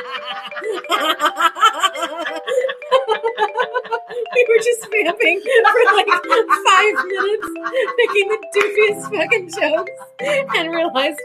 [4.34, 7.48] we were just vamping for like five minutes,
[7.98, 9.90] making the doofiest fucking jokes,
[10.56, 11.18] and realized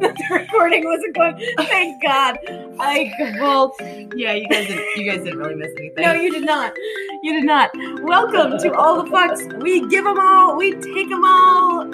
[0.00, 1.36] that the recording wasn't going.
[1.58, 2.38] Thank God.
[2.80, 3.74] I well,
[4.14, 4.84] yeah, you guys didn't.
[4.96, 6.04] You guys didn't really miss anything.
[6.04, 6.74] no, you did not.
[7.22, 7.70] You did not.
[8.02, 9.62] Welcome to all the fucks.
[9.62, 10.56] We give them all.
[10.56, 11.86] We take them all.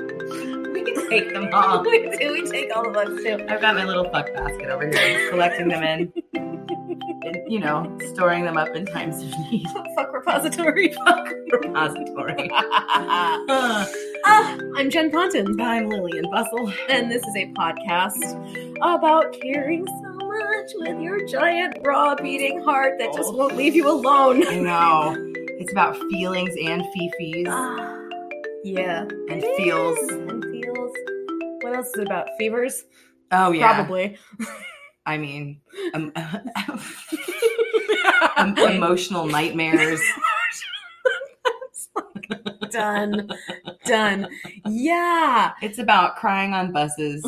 [0.96, 1.82] We take them all.
[1.84, 2.32] We do.
[2.32, 3.44] We take all the fucks too.
[3.48, 7.96] I've got my little fuck basket over here, just collecting them in, and, you know,
[8.12, 9.66] storing them up in times of need.
[9.96, 10.92] Fuck repository.
[11.04, 12.48] Fuck repository.
[12.52, 13.88] Ah,
[14.76, 15.60] I'm Jen Ponton.
[15.60, 16.72] I'm Lillian Bustle.
[16.88, 22.94] and this is a podcast about caring so much with your giant raw beating heart
[22.98, 24.46] that just won't leave you alone.
[24.46, 25.16] I know.
[25.60, 27.98] It's about feelings and fifis Ah,
[28.64, 29.98] yeah, and feels.
[30.08, 30.47] and feels.
[31.68, 32.28] What else is it about?
[32.38, 32.84] Fevers,
[33.30, 33.74] Oh yeah.
[33.74, 34.16] probably.
[35.04, 35.60] I mean,
[35.94, 36.12] um,
[38.36, 40.00] um, emotional nightmares.
[42.70, 43.28] done,
[43.84, 44.28] done.
[44.66, 45.52] Yeah.
[45.62, 47.26] It's about crying on buses.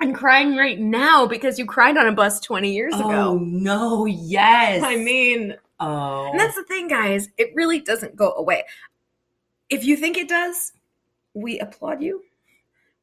[0.00, 3.28] I'm crying right now because you cried on a bus 20 years Oh ago.
[3.30, 4.06] Oh, no!
[4.06, 4.82] Yes.
[4.82, 7.28] I mean, oh, And that's the thing, guys.
[7.36, 8.64] It really doesn't go away.
[9.68, 10.72] If you think it does,
[11.34, 12.22] we applaud you.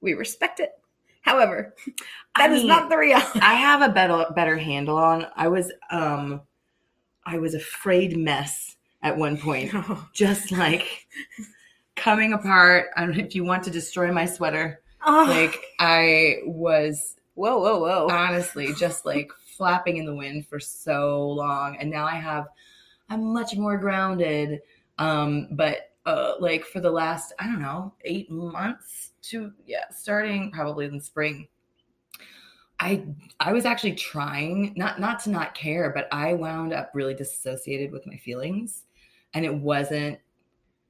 [0.01, 0.71] We respect it.
[1.21, 1.75] However,
[2.35, 3.39] I that is mean, not the reality.
[3.41, 5.27] I have a better better handle on.
[5.35, 6.41] I was um,
[7.25, 9.73] I was afraid mess at one point,
[10.13, 11.07] just like
[11.95, 12.87] coming apart.
[12.95, 14.81] I don't know if you want to destroy my sweater.
[15.05, 18.07] Oh, Like I was whoa, whoa, whoa.
[18.09, 22.47] honestly just like flapping in the wind for so long and now i have
[23.09, 24.61] i'm much more grounded
[24.97, 30.51] um but uh like for the last i don't know eight months to yeah starting
[30.51, 31.47] probably in the spring
[32.79, 33.03] i
[33.39, 37.91] i was actually trying not not to not care but i wound up really disassociated
[37.91, 38.85] with my feelings
[39.33, 40.17] and it wasn't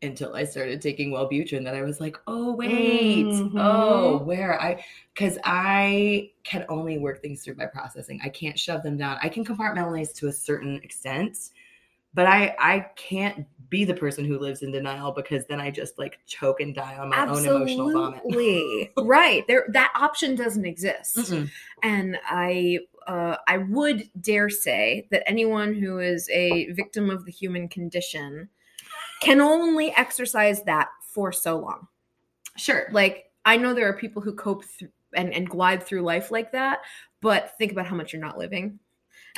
[0.01, 3.59] until I started taking Wellbutrin that I was like, oh wait, Mhm.
[3.59, 4.81] oh where I
[5.13, 8.19] because I can only work things through by processing.
[8.23, 9.17] I can't shove them down.
[9.21, 11.49] I can compartmentalize to a certain extent,
[12.13, 15.99] but I I can't be the person who lives in denial because then I just
[15.99, 18.21] like choke and die on my own emotional vomit.
[18.25, 18.91] Absolutely.
[18.97, 19.45] right.
[19.47, 21.17] There that option doesn't exist.
[21.17, 21.49] Mm-mm.
[21.83, 27.31] And I uh, I would dare say that anyone who is a victim of the
[27.31, 28.49] human condition
[29.21, 31.87] can only exercise that for so long.
[32.57, 32.87] Sure.
[32.91, 36.51] like I know there are people who cope th- and, and glide through life like
[36.51, 36.79] that,
[37.21, 38.79] but think about how much you're not living.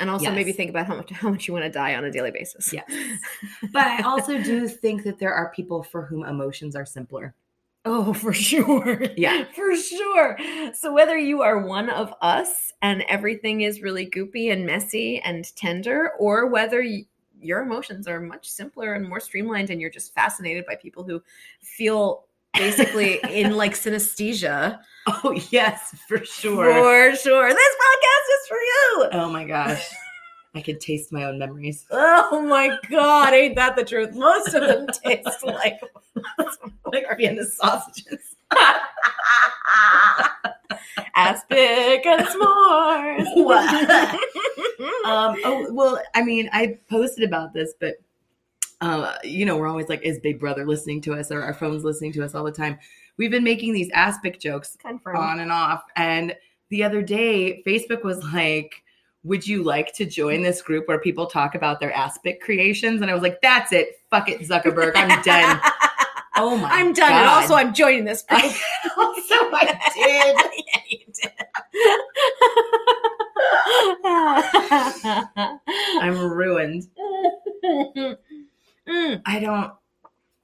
[0.02, 0.36] And also Yes.
[0.36, 2.74] maybe think about how much how much you want to die on a daily basis.
[2.74, 2.92] Yes.
[3.72, 7.36] But I also do think that there are people for whom emotions are simpler.
[7.86, 9.02] Oh, for sure.
[9.18, 9.46] Yeah.
[9.56, 10.38] For sure.
[10.74, 15.46] So whether you are one of us and everything is really goopy and messy and
[15.56, 17.06] tender, or whether y-
[17.40, 21.24] your emotions are much simpler and more streamlined and you're just fascinated by people who
[21.60, 24.80] feel basically in like synesthesia.
[25.08, 26.72] Oh yes, for sure.
[26.74, 27.50] For sure.
[27.54, 29.10] This podcast is for you.
[29.14, 29.88] Oh my gosh.
[30.54, 31.86] I could taste my own memories.
[31.92, 34.14] Oh my god, ain't that the truth?
[34.14, 35.80] Most of them taste like
[36.86, 38.36] Like Vienna sausages.
[41.16, 43.28] aspic and s'mores.
[45.06, 47.96] Um, oh well, I mean, I posted about this, but
[48.82, 51.84] uh, you know, we're always like, is Big Brother listening to us or our phones
[51.84, 52.78] listening to us all the time?
[53.18, 55.18] We've been making these aspic jokes Confirmed.
[55.18, 55.84] on and off.
[55.96, 56.36] And
[56.70, 58.74] the other day, Facebook was like,
[59.24, 63.02] would you like to join this group where people talk about their aspic creations?
[63.02, 64.00] And I was like, that's it.
[64.10, 64.94] Fuck it, Zuckerberg.
[64.96, 65.62] I'm done.
[66.38, 67.12] Oh my I'm done.
[67.12, 68.40] And also, I'm joining this group.
[68.42, 68.46] I
[68.98, 70.36] also I did.
[70.66, 71.34] yeah, you did.
[76.02, 76.88] I'm ruined.
[78.88, 79.22] Mm.
[79.26, 79.72] I don't.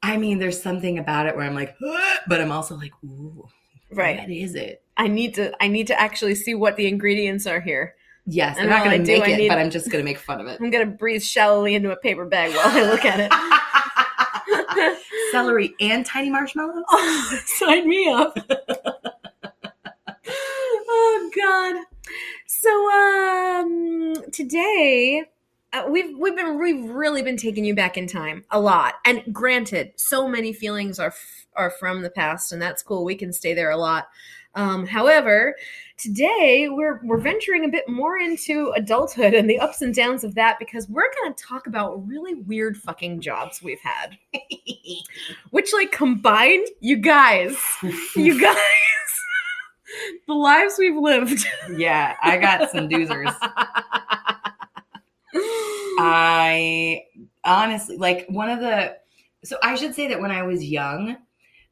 [0.04, 1.76] I mean, there's something about it where I'm like,
[2.28, 3.48] but I'm also like, ooh,
[3.92, 4.20] Right.
[4.20, 4.84] What is it?
[4.98, 5.52] I need to.
[5.64, 7.96] I need to actually see what the ingredients are here.
[8.26, 10.18] Yes, I'm And not going to make it, need- but I'm just going to make
[10.20, 10.60] fun of it.
[10.60, 13.32] I'm gonna breathe shallowly into a paper bag while I look at it.
[15.32, 16.84] Celery and tiny marshmallows.
[16.90, 18.38] Oh, sign me up.
[20.90, 21.84] oh God.
[22.48, 25.24] So um today
[25.74, 28.96] uh, we've we've been we've really been taking you back in time a lot.
[29.06, 33.04] And granted, so many feelings are f- are from the past and that's cool.
[33.04, 34.08] We can stay there a lot.
[34.56, 35.56] Um, however,
[35.98, 40.36] today we're we're venturing a bit more into adulthood and the ups and downs of
[40.36, 44.18] that because we're going to talk about really weird fucking jobs we've had.
[45.52, 47.56] Which like combined, you guys,
[48.16, 48.58] you guys,
[50.28, 51.46] the lives we've lived.
[51.76, 53.36] Yeah, I got some doozers.
[55.98, 57.04] I
[57.44, 58.98] honestly like one of the
[59.44, 61.18] so I should say that when I was young,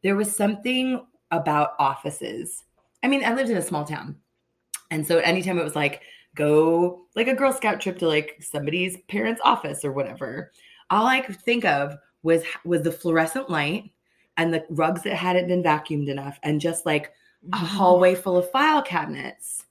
[0.04, 2.64] there was something about offices.
[3.04, 4.16] I mean, I lived in a small town.
[4.92, 6.02] And so anytime it was like
[6.36, 10.52] go like a Girl Scout trip to like somebody's parents' office or whatever,
[10.90, 13.92] all I could think of was was the fluorescent light
[14.38, 17.12] and the rugs that hadn't been vacuumed enough and just like
[17.54, 17.66] a mm-hmm.
[17.66, 19.65] hallway full of file cabinets.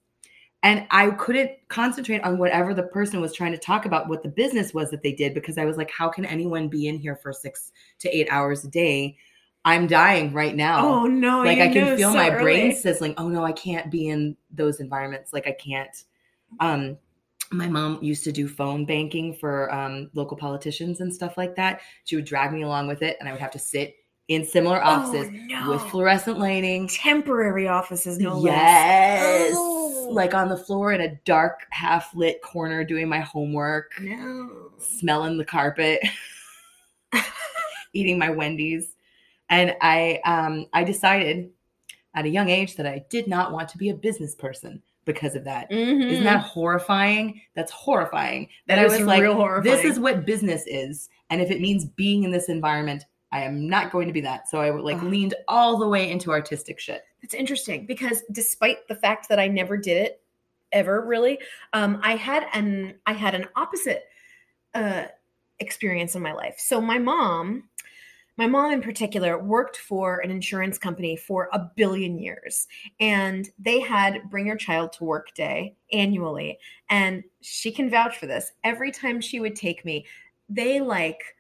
[0.65, 4.31] And I couldn't concentrate on whatever the person was trying to talk about, what the
[4.31, 7.17] business was that they did, because I was like, how can anyone be in here
[7.17, 9.19] for six to eight hours a day?
[9.67, 10.87] I'm dying right now.
[10.87, 11.43] Oh no!
[11.43, 12.43] like I can feel so my early.
[12.43, 13.15] brain sizzling.
[13.19, 15.33] Oh no, I can't be in those environments.
[15.33, 16.05] Like I can't.
[16.61, 16.99] Um,
[17.51, 21.81] my mom used to do phone banking for um, local politicians and stuff like that.
[22.05, 23.97] She would drag me along with it, and I would have to sit
[24.29, 25.71] in similar offices oh, no.
[25.73, 26.89] with fluorescent lighting.
[26.89, 28.53] temporary offices, no less.
[28.55, 30.09] yes, Oh.
[30.11, 34.71] like on the floor in a dark, half lit corner, doing my homework, No.
[34.79, 36.01] smelling the carpet,
[37.93, 38.97] eating my Wendy's,
[39.51, 41.51] and I um, I decided
[42.15, 45.35] at a young age that I did not want to be a business person because
[45.35, 45.71] of that.
[45.71, 46.13] Mhm.
[46.23, 47.41] not that horrifying?
[47.55, 48.49] That's horrifying.
[48.69, 49.77] That, That I was like, real horrifying.
[49.77, 53.69] this is what business is, and if it means being in this environment, I am
[53.69, 54.49] not going to be that.
[54.49, 57.03] So I like leaned all the way into artistic shit.
[57.21, 60.23] It's interesting because despite the fact that I never did it
[60.71, 61.41] ever really,
[61.73, 64.05] um, I had an I had an opposite
[64.73, 65.07] uh,
[65.59, 66.55] experience in my life.
[66.59, 67.65] So my mom,
[68.37, 72.69] my mom in particular, worked for an insurance company for a billion years,
[73.01, 76.57] and they had Bring Your Child to Work Day annually,
[76.89, 78.53] and she can vouch for this.
[78.63, 80.07] Every time she would take me,
[80.49, 81.34] they like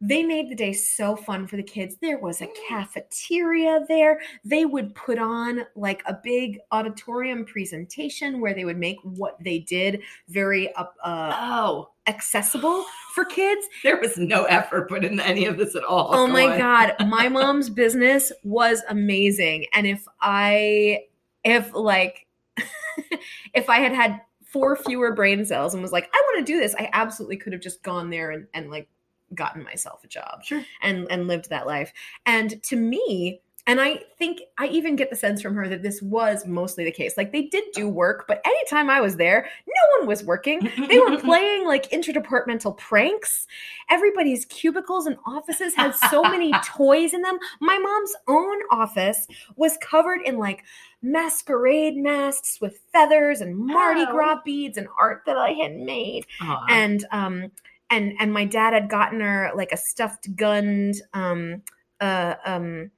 [0.00, 1.96] they made the day so fun for the kids.
[2.00, 4.20] There was a cafeteria there.
[4.44, 9.58] They would put on like a big auditorium presentation where they would make what they
[9.60, 12.84] did very uh, uh, Oh, accessible
[13.14, 13.66] for kids.
[13.82, 16.10] there was no effort put into any of this at all.
[16.12, 16.58] Oh Go my on.
[16.58, 19.66] god, my mom's business was amazing.
[19.72, 21.00] And if I
[21.44, 22.26] if like
[23.54, 26.58] if I had had four fewer brain cells and was like, I want to do
[26.58, 28.88] this, I absolutely could have just gone there and, and like
[29.34, 30.62] gotten myself a job Sure.
[30.82, 31.92] and and lived that life.
[32.26, 36.00] And to me, and I think I even get the sense from her that this
[36.00, 37.18] was mostly the case.
[37.18, 40.70] Like they did do work, but anytime I was there, no one was working.
[40.88, 43.46] They were playing like interdepartmental pranks.
[43.90, 47.38] Everybody's cubicles and offices had so many toys in them.
[47.60, 49.26] My mom's own office
[49.56, 50.64] was covered in like
[51.02, 54.12] masquerade masks with feathers and Mardi Oh.
[54.12, 56.64] Gras beads and art that I had made Aw.
[56.70, 57.50] and um
[57.90, 61.62] and and my dad had gotten her like a stuffed gunned um
[62.00, 62.90] uh um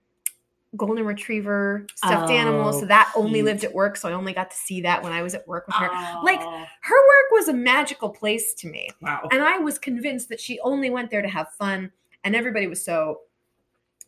[0.76, 3.44] golden retriever stuffed animal so Oh, that only cute.
[3.46, 5.66] lived at work so i only got to see that when i was at work
[5.66, 5.88] with her
[6.22, 9.28] like- Oh, her work was a magical place to me wow.
[9.32, 11.90] and i was convinced that she only went there to have fun
[12.22, 13.22] and everybody was so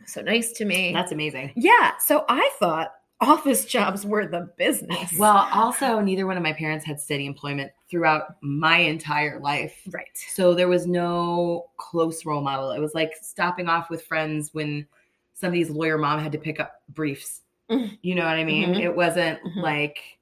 [0.07, 1.53] so nice to me That's amazing.
[1.57, 2.93] yeah so i thought
[3.23, 7.73] office jobs were the business Well, also, neither one of my parents had steady employment
[7.89, 9.81] throughout my entire life.
[9.91, 12.73] right So there was no close role model.
[12.73, 14.87] It was like stopping off with friends when
[15.35, 17.41] somebody's lawyer mom had to pick up briefs.
[17.71, 17.99] Mhm.
[18.03, 18.75] You know what I mean?
[18.75, 18.81] Mhm.
[18.83, 19.63] It wasn't Mhm.
[19.63, 20.19] like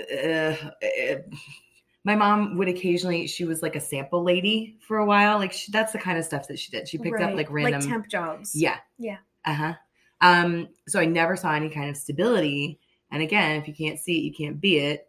[0.00, 1.16] uh, uh,
[2.04, 5.38] my mom would occasionally she was like a sample lady for a while.
[5.38, 6.88] Like she, that's the kind of stuff that she did.
[6.88, 8.78] She picked up like random like temp jobs yeah.
[8.98, 9.18] Yeah.
[9.44, 9.74] Uh-huh.
[10.22, 12.78] Um, so I never saw any kind of stability.
[13.10, 15.08] And again, if you can't see it, you can't be it.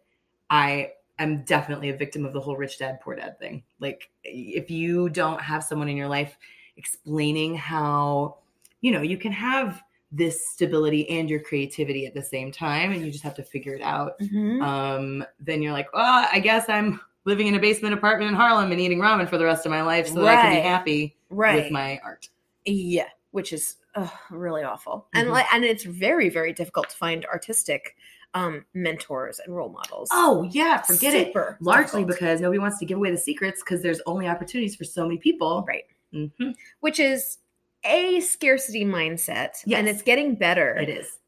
[0.50, 3.62] I am definitely a victim of the whole rich dad, poor dad thing.
[3.80, 6.36] Like if you don't have someone in your life
[6.76, 8.38] explaining how,
[8.80, 13.04] you know, you can have this stability and your creativity at the same time and
[13.04, 14.18] you just have to figure it out.
[14.20, 14.62] Mhm.
[14.62, 18.70] Um, then you're like, oh, I guess I'm living in a basement apartment in Harlem
[18.70, 21.16] and eating ramen for the rest of my life so that I can be happy
[21.30, 22.28] right with my art.
[22.64, 25.32] Yeah, which is ugh, really awful, and Mhm.
[25.32, 27.96] like, and it's very, very difficult to find artistic
[28.34, 30.08] um, mentors and role models.
[30.12, 31.28] Oh yeah, forget it.
[31.28, 32.18] Super Largely difficult.
[32.18, 35.18] because nobody wants to give away the secrets because there's only opportunities for so many
[35.18, 35.64] people.
[35.68, 37.38] right, hmm which is
[37.84, 40.76] a scarcity mindset, and it's getting better.
[40.76, 41.18] It is.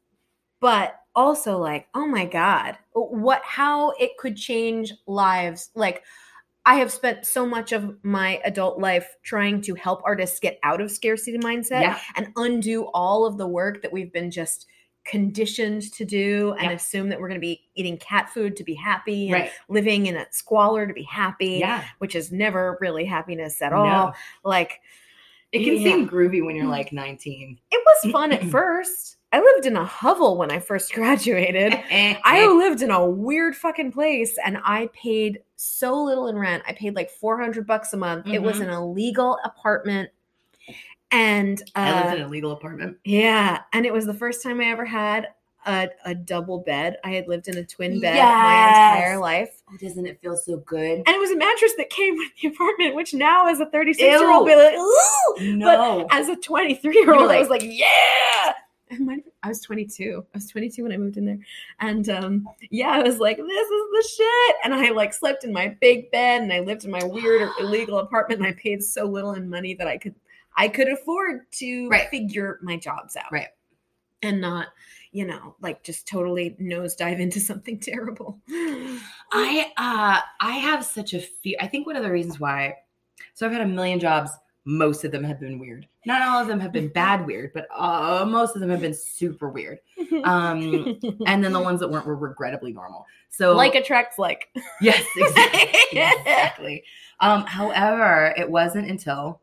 [0.59, 3.41] but also like, oh my god, what?
[3.43, 5.69] How it could change lives?
[5.75, 6.03] Like.
[6.67, 10.81] I have spent so much of my adult life trying to help artists get out
[10.81, 11.99] of scarcity mindset Yeah.
[12.17, 14.67] and undo all of the work that we've been just
[15.05, 16.75] conditioned to do and Yep.
[16.75, 19.51] assume that we're going to be eating cat food to be happy and Right.
[19.69, 21.85] living in a squalor to be happy Yeah.
[21.99, 23.77] which is never really happiness at No.
[23.77, 24.81] all like
[25.51, 25.83] It can Yeah.
[25.83, 27.59] seem groovy when you're like 19.
[27.71, 29.15] It was fun at first.
[29.31, 31.73] I lived in a hovel when I first graduated.
[31.91, 36.63] I lived in a weird fucking place and I paid so little in rent.
[36.67, 38.27] I paid like 400 bucks a month.
[38.27, 40.09] It was an illegal apartment.
[41.11, 42.97] And I lived uh, in a legal apartment.
[43.05, 45.29] yeah, and it was the first time I ever had
[45.67, 46.97] a, a double bed.
[47.03, 49.61] I had lived in a twin bed my entire life.
[49.71, 50.99] Oh, doesn't it feel so good?
[51.05, 54.01] And it was a mattress that came with the apartment, which now as a 36
[54.01, 55.55] year old be like, ooh!
[55.57, 56.07] No.
[56.09, 58.53] As a 23 year old, I was like, yeah.
[58.89, 60.25] I I was 22.
[60.33, 61.39] I was 22 when I moved in there.
[61.81, 64.55] And um, yeah, I was like, this is the shit.
[64.63, 67.99] And I like slept in my big bed and I lived in my weird illegal
[67.99, 70.15] apartment and I paid so little in money that I could
[70.55, 72.09] I could afford to Right.
[72.09, 73.31] figure my jobs out.
[73.31, 73.49] Right.
[74.23, 74.67] And not,
[75.11, 78.39] you know, like just totally nosedive into something terrible.
[79.31, 81.57] I uh I have such a fear.
[81.59, 82.75] I think one of the reasons why
[83.33, 84.31] so I've had a million jobs.
[84.65, 85.87] Most of them have been weird.
[86.05, 88.93] Not all of them have been bad weird, but uh, most of them have been
[88.93, 89.79] super weird.
[90.23, 93.05] Um, and then the ones that weren't were regrettably normal.
[93.29, 94.49] So like attracts like.
[94.81, 95.69] yes, exactly.
[95.91, 96.83] exactly.
[97.19, 99.41] Um, however, it wasn't until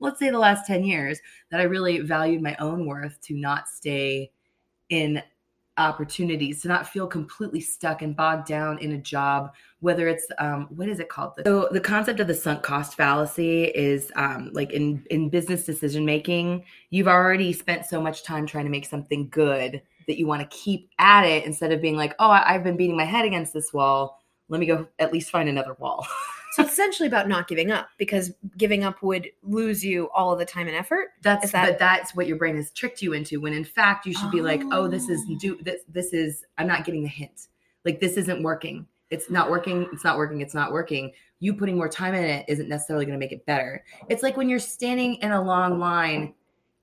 [0.00, 1.20] let's say the last 10 years
[1.50, 4.30] that I really valued my own worth to not stay
[4.90, 5.22] in
[5.78, 10.68] opportunities, to not feel completely stuck and bogged down in a job, whether it's um,
[10.74, 11.32] what is it called?
[11.44, 16.04] So the concept of the sunk cost fallacy is um, like in in business decision
[16.04, 20.40] making, you've already spent so much time trying to make something good that you want
[20.40, 23.24] to keep at it instead of being like, oh, I- I've been beating my head
[23.24, 24.22] against this wall.
[24.48, 26.06] Let me go at least find another wall.
[26.56, 30.38] So it's essentially about not giving up because giving up would lose you all of
[30.38, 31.08] the time and effort.
[31.22, 33.40] That's Is that- but that's what your brain has tricked you into.
[33.42, 35.36] When in fact you should be like, oh, this is Oh.
[35.38, 35.82] do this.
[35.88, 37.48] This is I'm not getting the hint.
[37.84, 38.86] Like this isn't working.
[39.10, 39.86] It's not working.
[39.92, 40.40] It's not working.
[40.40, 41.12] It's not working.
[41.40, 43.84] You putting more time in it isn't necessarily going to make it better.
[44.08, 46.32] It's like when you're standing in a long line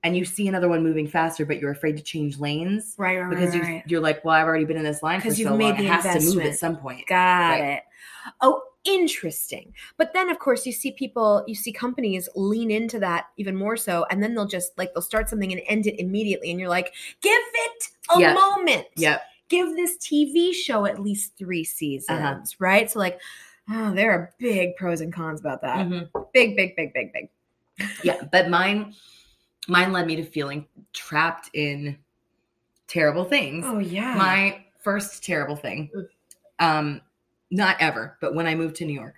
[0.04, 3.28] and you see another one moving faster, but you're afraid to change lanes Right, right,
[3.28, 5.58] because you you're like, well, I've already been in this line because so you've long.
[5.58, 6.46] made It the has to move investment.
[6.52, 7.06] at some point.
[7.08, 7.60] Got Right.
[7.78, 7.82] it.
[8.40, 9.74] Oh, interesting.
[9.96, 13.76] But then, of course, you see people, you see companies lean into that even more
[13.76, 16.68] so, and then they'll just like they'll start something and end it immediately, and you're
[16.68, 18.34] like, give it a Yep.
[18.34, 18.86] moment.
[18.96, 19.22] Yep.
[19.48, 22.40] Give this TV show at least three seasons, Uh-huh.
[22.58, 22.90] right?
[22.90, 23.20] So, like,
[23.70, 25.86] oh, there are big pros and cons about that.
[25.86, 26.08] Mhm.
[26.32, 27.28] Big, big, big, big, big.
[28.04, 28.94] yeah but mine
[29.66, 31.98] mine led me to feeling trapped in
[32.86, 34.14] terrible things Oh yeah.
[34.14, 35.90] my first terrible thing
[36.60, 37.00] um
[37.54, 39.14] not ever but when i moved to new york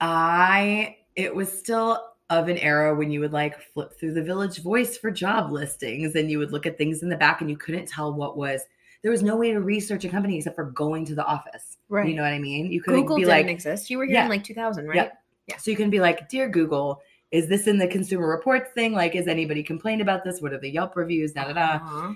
[0.00, 4.62] i it was still of an era when you would like flip through the village
[4.62, 7.56] voice for job listings and you would look at things in the back and you
[7.56, 8.62] couldn't tell what was
[9.02, 12.08] there was no way to research a company except for going to the office right.
[12.08, 13.88] you know what i mean you couldn't Google be didn't like exist.
[13.90, 14.24] You were here Yeah.
[14.24, 14.96] in like 2000, right?
[14.96, 15.22] Yep.
[15.48, 15.56] Yeah.
[15.56, 17.00] So you can be like, Dear Google,
[17.30, 18.92] is this in the consumer reports thing?
[18.92, 20.42] Like, is anybody complained about this?
[20.42, 21.32] What are the Yelp reviews?
[21.32, 21.74] Da da da.
[21.76, 22.12] Uh-huh.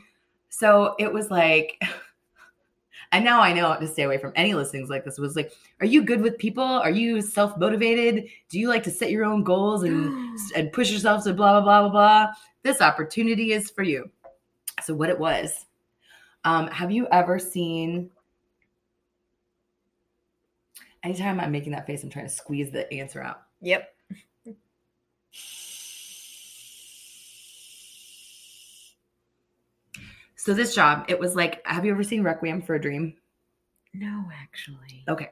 [0.50, 1.80] So it was like,
[3.12, 5.19] and now I know to stay away from any listings like this.
[5.19, 6.64] It was like, are you good with people?
[6.64, 8.26] Are you self motivated?
[8.49, 11.61] Do you like to set your own goals and and push yourself to blah blah
[11.61, 12.33] blah blah blah?
[12.62, 14.11] This opportunity is for you.
[14.83, 15.66] So what it was,
[16.45, 18.11] um, have you ever seen?
[21.04, 23.42] Anytime I'm making that face, I'm trying to squeeze the answer out.
[23.61, 23.92] Yep.
[30.42, 33.14] So this job, it was like, have you ever seen Requiem for a Dream?
[33.94, 35.04] No, actually.
[35.06, 35.28] Okay.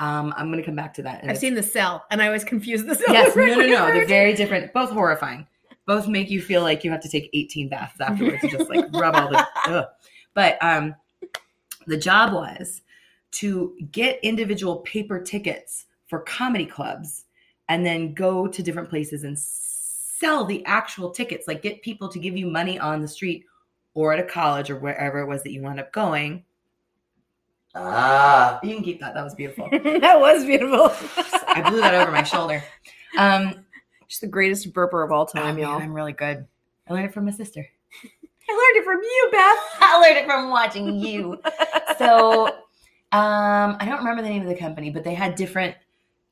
[0.00, 1.22] Um, I'm gonna come back to that.
[1.22, 2.88] I've seen the cell, and I was confused.
[2.88, 3.14] The cell.
[3.14, 3.86] Yes, no, no, no.
[3.92, 4.72] They're very different.
[4.72, 5.46] Both horrifying.
[5.86, 8.86] Both make you feel like you have to take 18 baths afterwards and just like
[8.92, 9.46] rub all the.
[9.68, 9.86] Ugh.
[10.34, 10.96] But um,
[11.86, 12.82] the job was
[13.32, 17.26] to get individual paper tickets for comedy clubs,
[17.68, 21.46] and then go to different places and sell the actual tickets.
[21.46, 23.44] Like get people to give you money on the street
[23.94, 26.44] or at a college or wherever it was that you wound up going.
[27.74, 29.14] Ah, you can keep that.
[29.14, 29.68] That was beautiful.
[29.70, 30.92] that was beautiful.
[31.48, 32.62] I blew that over my shoulder.
[33.16, 33.64] Um,
[34.08, 35.80] Just the greatest burper of all Oh, time, man, y'all.
[35.80, 36.46] I'm really good.
[36.88, 37.60] I learned it from my sister.
[38.48, 39.58] I learned it from you, Beth.
[39.80, 41.40] I learned it from watching you.
[41.98, 42.48] so
[43.12, 45.76] um, I don't remember the name of the company, but they had different.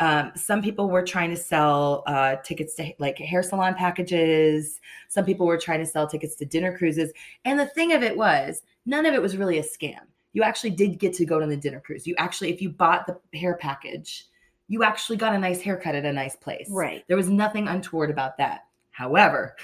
[0.00, 4.81] Um, some people were trying to sell uh, tickets to like hair salon packages.
[5.09, 7.12] Some people were trying to sell tickets to dinner cruises.
[7.45, 10.00] And the thing of it was, none of it was really a scam.
[10.35, 12.07] You actually did get to go on the dinner cruise.
[12.07, 14.26] You actually, if you bought the hair package,
[14.69, 16.69] you actually got a nice haircut at a nice place.
[16.71, 17.02] Right.
[17.09, 18.67] There was nothing untoward about that.
[18.90, 19.57] However,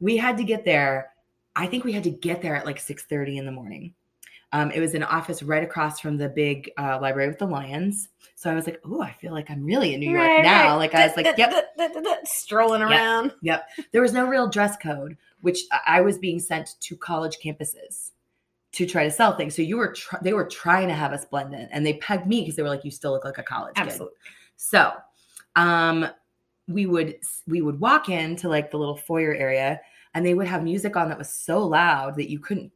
[0.00, 1.10] we had to get there.
[1.54, 3.94] I think we had to get there at like 6:30 in the morning.
[4.52, 8.08] Um, it was an office right across from the big uh, library with the lions.
[8.36, 10.72] So I was like, "Oh, I feel like I'm really in New York Right, now."
[10.72, 10.76] right.
[10.76, 11.74] Like I was like, "Yep."
[12.24, 13.28] strolling Yeah.
[13.42, 13.68] yep.
[13.92, 18.12] There was no real dress code, which I- was being sent to college campuses
[18.72, 19.54] to try to sell things.
[19.56, 22.26] So you were tr- they were trying to have us blend in, and they pegged
[22.26, 23.84] me because they were like, "You still look like a college kid."
[24.56, 24.92] So,
[25.56, 26.06] um,
[26.68, 29.80] we would we would walk into like the little foyer area,
[30.14, 32.70] and they would have music on that was so loud that you couldn't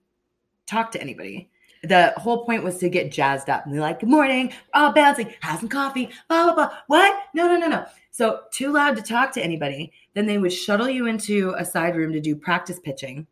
[0.67, 1.51] talk to anybody.
[1.83, 5.33] The whole point was to get jazzed up, and they're like, "Good morning, all bouncing,
[5.41, 7.23] have some coffee, blah blah blah." What?
[7.35, 7.87] No, no, no, no.
[8.11, 9.93] So too loud to talk to anybody.
[10.15, 13.27] Then they would shuttle you into a side room to do practice pitching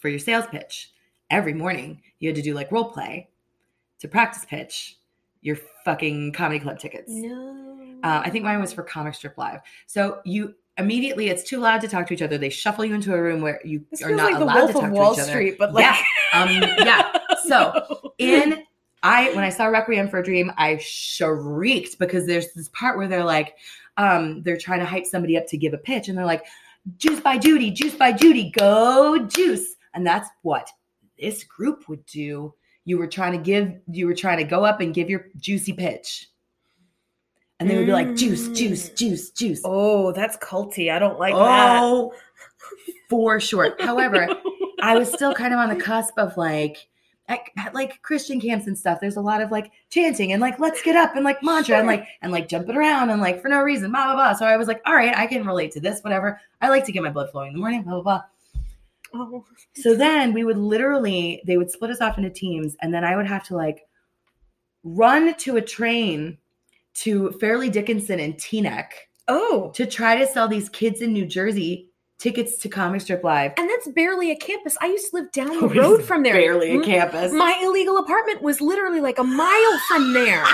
[0.00, 0.92] for your sales pitch.
[1.30, 3.28] Every morning, you had to do like role play
[3.98, 4.98] to practice pitch
[5.42, 7.08] your fucking comedy club tickets.
[7.10, 7.98] No.
[8.02, 9.60] Uh, I think mine was for Comic Strip Live.
[9.86, 12.36] So you immediately, it's too loud to talk to each other.
[12.36, 14.72] They shuffle you into a room where you This are not like the allowed to
[14.74, 15.30] talk to each other.
[15.30, 15.84] Street, but like,
[16.32, 17.05] Um, yeah.
[17.48, 18.62] So in
[19.02, 23.06] I when I saw Requiem for a Dream, I shrieked because there's this part where
[23.08, 23.54] they're like,
[23.98, 26.44] um, they're trying to hype somebody up to give a pitch, and they're like,
[26.96, 30.68] "Juice by Judy, Juice by Judy, go Juice," and that's what
[31.20, 32.52] this group would do.
[32.84, 35.72] You were trying to give, you were trying to go up and give your juicy
[35.72, 36.28] pitch,
[37.60, 38.96] and they would be like, "Juice, Juice, Mm.
[38.96, 40.90] Juice, Juice." oh, that's culty.
[40.90, 41.80] I don't like that.
[41.82, 42.12] oh,
[43.08, 43.76] for sure.
[43.80, 44.28] However,
[44.80, 46.88] I was still kind of on the cusp of like
[47.28, 48.98] at, at, like Christian camps and stuff.
[49.00, 51.86] There's a lot of like chanting and like let's get up and like mantra and
[51.86, 54.32] like and like jumping around and like for no reason, blah blah blah.
[54.34, 56.40] So I was like, all right, I can relate to this, whatever.
[56.60, 58.22] I like to get my blood flowing in the morning, blah blah blah.
[59.14, 59.44] Oh.
[59.74, 63.16] So then we would literally they would split us off into teams, and then I
[63.16, 63.86] would have to like
[64.84, 66.38] run to a train
[66.94, 68.88] to Fairleigh Dickinson and Teaneck
[69.28, 73.52] oh, to try to sell these kids in New Jersey tickets to Comic Strip Live.
[73.58, 74.76] and that's barely a campus.
[74.80, 76.32] I used to live down the Oh, road from there.
[76.34, 77.32] Barely a campus.
[77.32, 80.44] My illegal apartment was literally like a mile from there.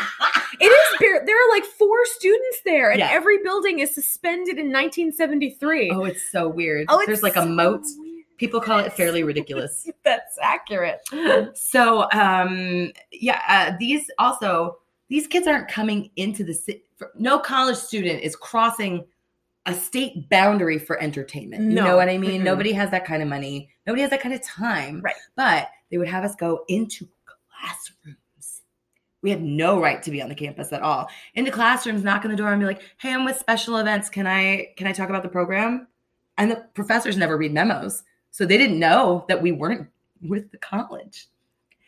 [0.61, 1.25] It is bare.
[1.25, 3.09] There are like four students there, and Yeah.
[3.11, 5.90] every building is suspended in 1973.
[5.90, 6.87] Oh, it's so weird.
[6.88, 7.83] Oh, There's like a so moat.
[7.99, 8.25] weird.
[8.38, 9.88] People call it fairly ridiculous.
[10.04, 11.00] That's accurate.
[11.54, 14.78] so, um, yeah, uh, these also
[15.09, 16.82] these kids aren't coming into the city.
[17.19, 19.04] No college student is crossing
[19.66, 21.70] a state boundary for entertainment.
[21.70, 22.40] You know what I mean?
[22.40, 22.44] Mm-mm.
[22.44, 23.70] Nobody has that kind of money.
[23.86, 25.00] Nobody has that kind of time.
[25.00, 25.14] Right.
[25.36, 28.16] But they would have us go into classrooms.
[29.22, 31.08] We had no right to be on the campus at all.
[31.34, 34.08] Into classrooms, knock on the door and be like, "Hey, I'm with special events.
[34.08, 35.86] Can I can I talk about the program?"
[36.38, 39.88] And the professors never read memos, so they didn't know that we weren't
[40.22, 41.28] with the college.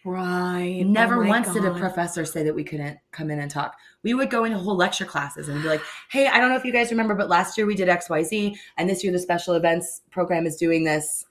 [0.04, 0.82] Right.
[0.84, 3.76] Oh Never Oh once did a professor say that we couldn't come in and talk.
[4.02, 6.64] We would go into whole lecture classes and be like, hey, I don't know if
[6.64, 10.02] you guys remember, but last year we did XYZ, and this year the special events
[10.10, 11.24] program is doing this.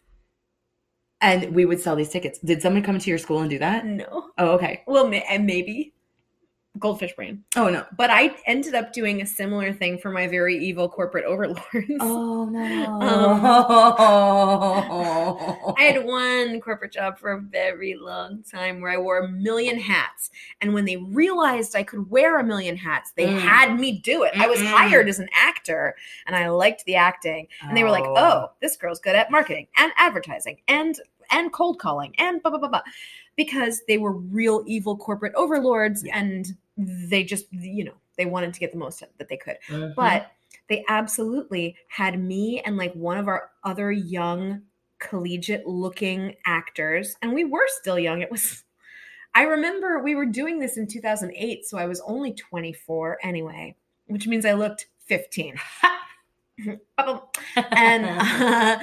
[1.21, 2.39] And we would sell these tickets.
[2.39, 3.85] Did someone come to your school and do that?
[3.85, 4.31] No.
[4.37, 4.83] Oh, okay.
[4.87, 5.92] Well, and maybe
[6.83, 7.41] goldfish brain.
[7.55, 7.85] Oh, no.
[7.95, 11.63] But I ended up doing a similar thing for my very evil corporate overlords.
[12.01, 12.99] Oh, no.
[15.77, 19.79] I had one corporate job for a very long time where I wore a million
[19.79, 20.29] hats.
[20.61, 23.39] And when they realized I could wear a million hats, they Mm.
[23.39, 24.33] had me do it.
[24.37, 25.95] I was hired as an actor
[26.27, 27.47] and I liked the acting.
[27.61, 30.99] And they were like, oh, this girl's good at marketing and advertising and
[31.31, 32.81] and cold calling and blah blah blah blah.
[33.37, 36.19] Because they were real evil corporate overlords Yeah.
[36.19, 36.45] and
[36.77, 39.57] they just, you know, they wanted to get the most that they could.
[39.69, 39.95] Mhm.
[39.95, 40.31] but
[40.69, 44.61] they absolutely had me and like one of our other young
[44.99, 48.21] collegiate looking actors and we were still young.
[48.21, 48.63] It was
[49.35, 53.75] i remember we were doing this in 2008 so i was only 24 anyway
[54.07, 55.55] which means i looked 15
[57.57, 58.79] and uh,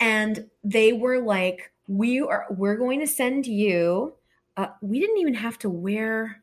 [0.00, 4.14] and they were like we are we're going to send you
[4.56, 6.42] uh, we didn't even have to wear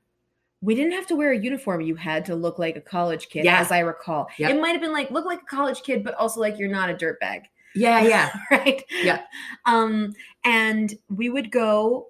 [0.62, 3.46] we didn't have to wear a uniform you had to look like a college kid
[3.46, 3.60] Yeah.
[3.60, 4.52] as i recall Yep.
[4.52, 6.90] it might have been like look like a college kid but also like you're not
[6.90, 7.44] a dirtbag
[7.76, 8.32] yeah, yeah.
[8.52, 9.22] right Yeah.
[9.66, 12.08] um and we would go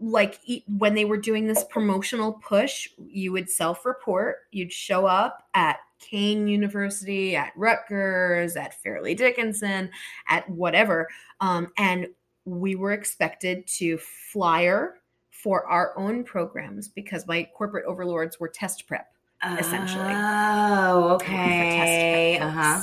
[0.00, 5.78] like when they were doing this promotional push you would self-report you'd show up at
[6.00, 9.88] Kean University, at Rutgers, at Fairleigh Dickinson,
[10.26, 11.06] at whatever.
[11.40, 12.08] Um, and
[12.44, 14.94] we were expected to flyer
[15.42, 19.12] for our own programs because my corporate overlords were test prep
[19.58, 20.12] essentially.
[20.14, 22.36] Oh, okay.
[22.38, 22.82] prep Uh huh.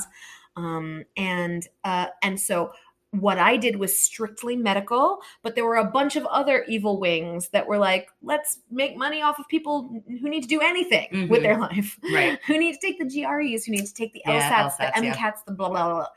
[0.57, 2.73] Um, and uh, and so
[3.11, 7.47] what I did was strictly medical, but there were a bunch of other evil wings
[7.49, 11.39] that were like, let's make money off of people who need to do anything with
[11.39, 11.43] Mhm.
[11.43, 11.97] their life.
[12.13, 12.37] Right.
[12.45, 15.03] who need to take the GREs, who need to take the Yeah, LSATs, the LSATs,
[15.03, 15.15] yeah.
[15.15, 16.07] MCATs, the blah blah blah.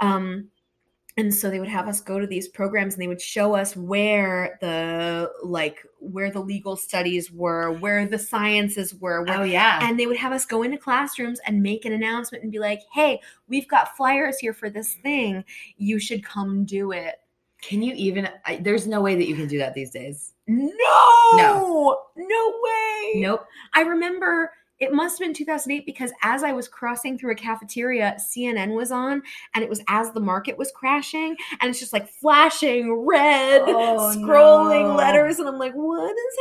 [0.00, 0.48] Um,
[1.18, 3.74] and so they would have us go to these programs and they would show us
[3.76, 9.78] where the like where the legal studies were where the sciences were where, Oh yeah.
[9.82, 12.80] and they would have us go into classrooms and make an announcement and be like
[12.92, 15.44] hey we've got flyers here for this thing
[15.78, 17.16] you should come do it
[17.62, 18.28] Can you even?
[18.44, 20.34] I, there's no way that you can do that these days.
[20.46, 20.70] no
[21.34, 22.02] No.
[22.16, 23.46] no way Nope.
[23.74, 28.16] I remember it must have been 2008 because as I was crossing through a cafeteria,
[28.18, 29.22] CNN was on,
[29.54, 34.12] and it was as the market was crashing, and it's just like flashing red, Oh,
[34.16, 34.96] scrolling no.
[34.96, 36.36] letters, and I'm like, what is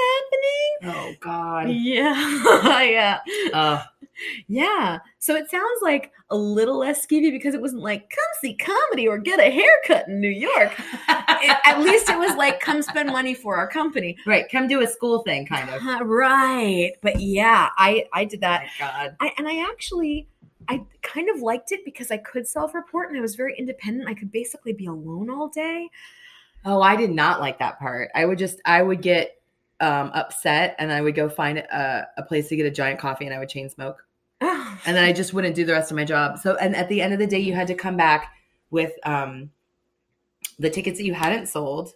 [0.83, 0.95] happening?
[0.97, 1.69] Oh God.
[1.69, 3.19] Yeah, yeah,
[3.53, 3.81] Oh,
[4.47, 4.99] yeah.
[5.19, 9.07] So it sounds like a little less skeevy because it wasn't like come see comedy
[9.07, 10.73] or get a haircut in New York.
[11.09, 14.17] It- at least it was like come spend money for our company.
[14.25, 14.45] right.
[14.51, 15.81] Come do a school thing, kind of.
[15.85, 18.63] Uh, right, but yeah, I I did Oh that.
[18.79, 19.15] my God.
[19.19, 20.27] I, and I actually
[20.67, 24.09] I kind of liked it because I could self-report and I was very independent.
[24.09, 25.89] I could basically be alone all day.
[26.63, 28.09] Oh, I did not like that part.
[28.15, 29.35] I would just, I would get
[29.79, 33.25] um, upset, and I would go find a, a place to get a giant coffee,
[33.25, 34.05] and I would chain smoke.
[34.41, 36.39] and then I just wouldn't do the rest of my job.
[36.39, 38.33] So, and at the end of the day, you had to come back
[38.69, 39.51] with um,
[40.59, 41.93] the tickets that you hadn't sold,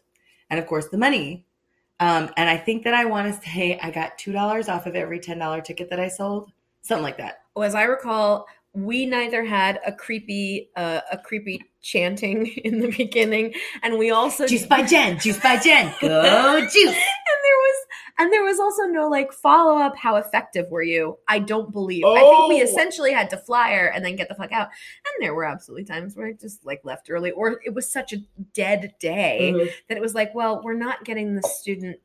[0.50, 1.46] and of course the money.
[2.02, 4.96] Um, and I think that I want to say I got two dollars off of
[4.96, 7.42] every ten dollar ticket that I sold, something like that.
[7.56, 12.92] Well, as I recall, we neither had a creepy uh, a creepy chanting in the
[12.92, 16.98] beginning, and we also Juice by Jen, juice by Jen, go juice.
[17.50, 17.86] And there was
[18.20, 19.96] and there was also no like follow up.
[19.98, 21.18] How effective were you?
[21.28, 22.04] I don't believe.
[22.06, 22.48] I think Oh.
[22.50, 24.68] we essentially had to flyer and then get the fuck out.
[24.68, 28.14] And there were absolutely times where I just like left early, or it was such
[28.14, 28.18] a
[28.54, 29.68] dead day Mm-hmm.
[29.88, 31.98] that it was like, well, we're not getting the student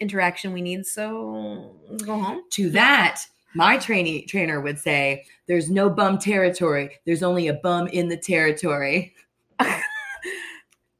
[0.00, 2.42] interaction we need, so let's go home.
[2.50, 3.22] To that,
[3.54, 6.98] my trainee trainer would say, "There's no bum territory.
[7.06, 9.14] There's only a bum in the territory."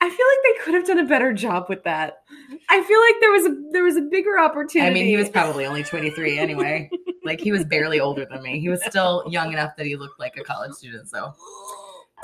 [0.03, 2.25] I feel like they could have done a better job with that.
[2.69, 4.91] I feel like there was a there was a bigger opportunity.
[4.91, 6.91] I mean, he was probably only 23 anyway.
[7.25, 8.59] like he was barely older than me.
[8.59, 11.09] He was still young enough that he looked like a college student.
[11.09, 11.33] So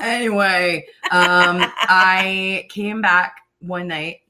[0.00, 4.22] anyway, um, I came back one night.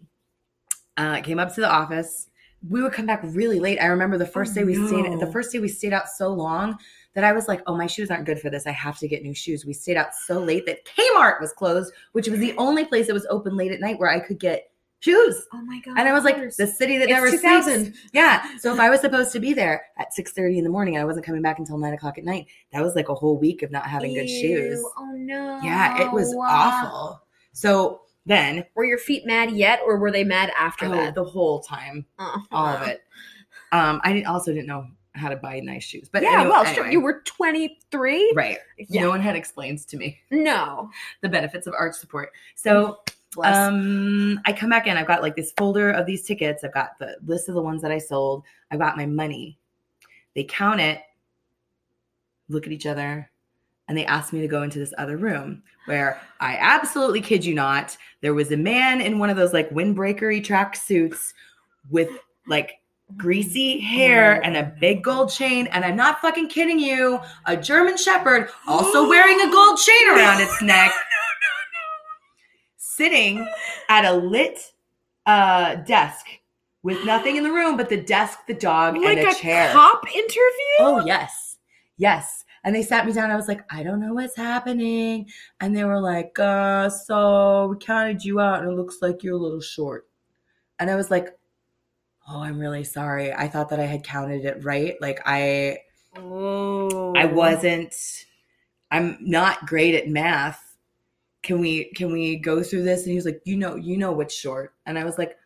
[0.99, 2.29] Uh, came up to the office.
[2.69, 3.79] We would come back really late.
[3.79, 5.21] I remember the first Oh, day we stayed.
[5.21, 6.77] The first day we stayed out so long
[7.19, 8.65] that I was like, "Oh, my shoes aren't good for this.
[8.65, 11.93] I have to get new shoes." We stayed out so late that Kmart was closed,
[12.13, 14.71] which was the only place that was open late at night where I could get
[15.01, 15.45] shoes.
[15.53, 15.99] oh my god!
[15.99, 17.81] And I was like, the city that It's never 2000.
[17.87, 17.99] sleeps.
[18.13, 18.57] Yeah.
[18.59, 21.03] So if I was supposed to be there at six thirty in the morning, and
[21.03, 22.47] I wasn't coming back until nine o'clock at night.
[22.73, 24.81] That was like a whole week of not having good shoes.
[24.97, 25.59] Oh no!
[25.65, 27.23] Yeah, it was awful.
[27.53, 31.15] So then, Were your feet mad yet, or were they mad after oh, that?
[31.15, 33.01] the whole time, Oh, all of it.
[33.73, 34.87] Um, I didn't, also didn't know
[35.19, 36.91] how to buy nice shoes, but yeah, anyway, well, sure.
[36.91, 38.33] You were twenty three.
[38.35, 38.59] right.
[38.79, 39.03] Yeah.
[39.03, 40.91] No one had explained to me No.
[41.21, 42.33] the benefits of arch support.
[42.55, 42.99] So
[43.35, 43.57] Bless.
[43.57, 44.97] Um, I come back in.
[44.97, 46.65] I've got like this folder of these tickets.
[46.65, 48.45] I've got the list of the ones that I sold.
[48.71, 49.59] I've got my money.
[50.35, 51.03] They count it,
[52.49, 53.31] look at each other,
[53.89, 57.55] and they asked me to go into this other room where I absolutely kid you
[57.55, 61.33] not, there was a man in one of those like windbreakery track suits
[61.91, 62.11] with
[62.47, 62.78] like
[63.17, 65.67] greasy hair and a big gold chain.
[65.69, 70.41] And I'm not fucking kidding you, a German Shepherd also wearing a gold chain around
[70.41, 70.93] its neck
[72.99, 73.49] sitting
[73.89, 74.59] at a lit
[75.25, 76.27] uh, desk
[76.83, 79.73] with nothing in the room but the desk, the dog, like and a, a chair.
[79.73, 80.79] cop interview.
[80.81, 81.59] Oh, yes.
[81.97, 82.45] Yes.
[82.65, 83.31] And they sat me down.
[83.31, 85.29] I was like, I don't know what's happening.
[85.61, 89.37] And they were like, uh, so we counted you out and it looks like you're
[89.37, 90.09] a little short.
[90.81, 91.37] And I was like,
[92.29, 93.33] oh, I'm really sorry.
[93.33, 94.97] I thought that I had counted it right.
[95.01, 95.79] Like I
[96.17, 97.95] Oh, I wasn't
[98.91, 100.77] I'm not great at math.
[101.43, 103.03] Can we can we go through this?
[103.03, 104.75] And he was like, you know, you know what's short.
[104.87, 105.37] And I was like,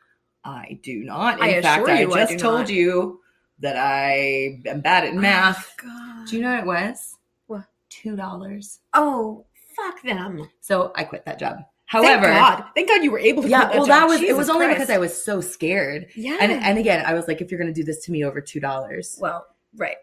[0.45, 1.38] I do not.
[1.38, 3.21] In I fact, I you I just do told not." you
[3.61, 5.75] that I am bad at oh math.
[5.85, 6.29] Oh, God.
[6.29, 7.16] do you know what it was?
[7.47, 7.64] What?
[7.88, 8.81] Two dollars.
[8.95, 9.45] Oh,
[9.77, 10.49] fuck them.
[10.61, 11.59] So I quit that job.
[11.93, 12.65] Thank However, God.
[12.75, 13.49] Thank God you were able to.
[13.49, 13.89] yeah, that well, job.
[13.89, 14.79] that was it was only Christ.
[14.79, 16.09] because I was so scared.
[16.17, 16.39] Yeah.
[16.41, 18.61] And and again, I was like, if you're gonna do this to me over two
[18.61, 19.97] dollars, well, right.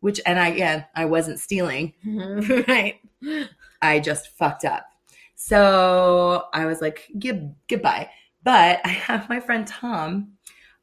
[0.00, 1.94] which and I again, I wasn't stealing.
[2.68, 3.00] right.
[3.80, 4.84] I just fucked up.
[5.34, 8.10] So I was like, Good, goodbye.
[8.42, 10.32] But I have my friend Tom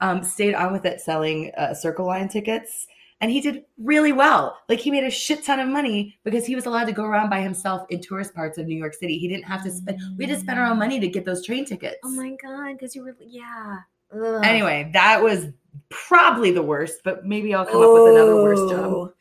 [0.02, 2.88] um, stayed on with it selling uh, Circle Line tickets.
[3.20, 4.58] And he did really well.
[4.70, 7.30] Like he made a shit ton of money because he was allowed to go around
[7.30, 9.18] by himself in tourist parts of New York City.
[9.18, 10.00] He didn't have to spend.
[10.18, 11.98] We had to spend our own money to get those train tickets.
[12.04, 13.78] Oh my God, because you were, yeah.
[14.14, 14.42] Ugh.
[14.46, 15.48] Anyway, that was
[15.90, 17.00] probably the worst.
[17.04, 18.94] But maybe I'll come up with another worst job.
[18.94, 19.14] Oh.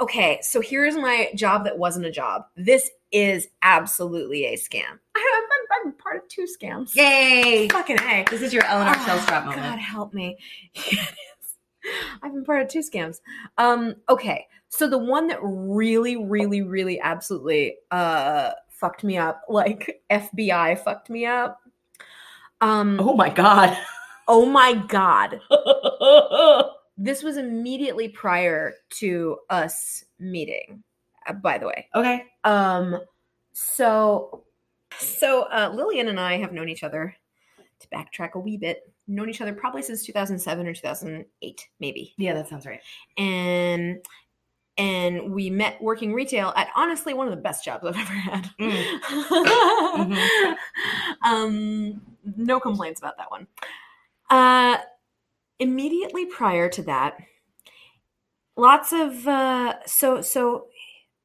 [0.00, 2.44] Okay, so here's my job that wasn't a job.
[2.56, 4.98] This is absolutely a scam.
[5.14, 5.42] I'm,
[5.86, 6.94] I'm part part of two scams.
[6.94, 7.68] Yay!
[7.68, 8.24] Fucking A.
[8.30, 9.62] This is your Eleanor Oh, Shellstrop moment.
[9.62, 10.38] God help me.
[12.22, 13.20] I've been part of two scams.
[13.58, 14.46] Um, okay.
[14.68, 21.10] So the one that really, really, really absolutely uh fucked me up, like FBI fucked
[21.10, 21.60] me up.
[22.60, 23.76] Um Oh my god.
[24.28, 25.40] oh my god.
[26.98, 30.84] This was immediately prior to us meeting,
[31.26, 31.88] uh, by the way.
[31.94, 32.24] okay.
[32.44, 33.00] Um,
[33.54, 34.44] so,
[34.98, 37.16] so uh, Lillian and I have known each other.
[37.82, 42.14] To backtrack a wee bit, known each other probably since 2007 or 2008, maybe.
[42.16, 42.80] Yeah, that sounds right.
[43.18, 44.04] And
[44.78, 48.50] and we met working retail at honestly one of the best jobs I've ever had.
[48.60, 50.56] Mhm.
[51.24, 52.00] um,
[52.36, 53.46] no complaints about that one.
[54.30, 54.78] Uh,
[55.58, 57.18] immediately prior to that,
[58.56, 60.66] lots of uh, so so.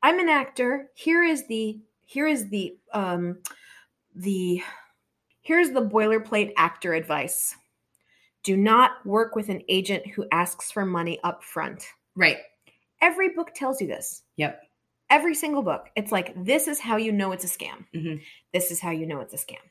[0.03, 0.91] I'm an actor.
[0.93, 3.39] Here is the here is the um
[4.15, 4.61] the
[5.47, 7.55] here's the boilerplate actor advice.
[8.43, 11.87] Do not work with an agent who asks for money up front.
[12.15, 12.37] Right.
[13.01, 14.23] Every book tells you this.
[14.35, 14.61] Yep.
[15.09, 15.87] Every single book.
[15.95, 17.85] It's like this is how you know it's a scam.
[17.95, 18.21] Mhm.
[18.53, 19.63] This is how you know it's a scam.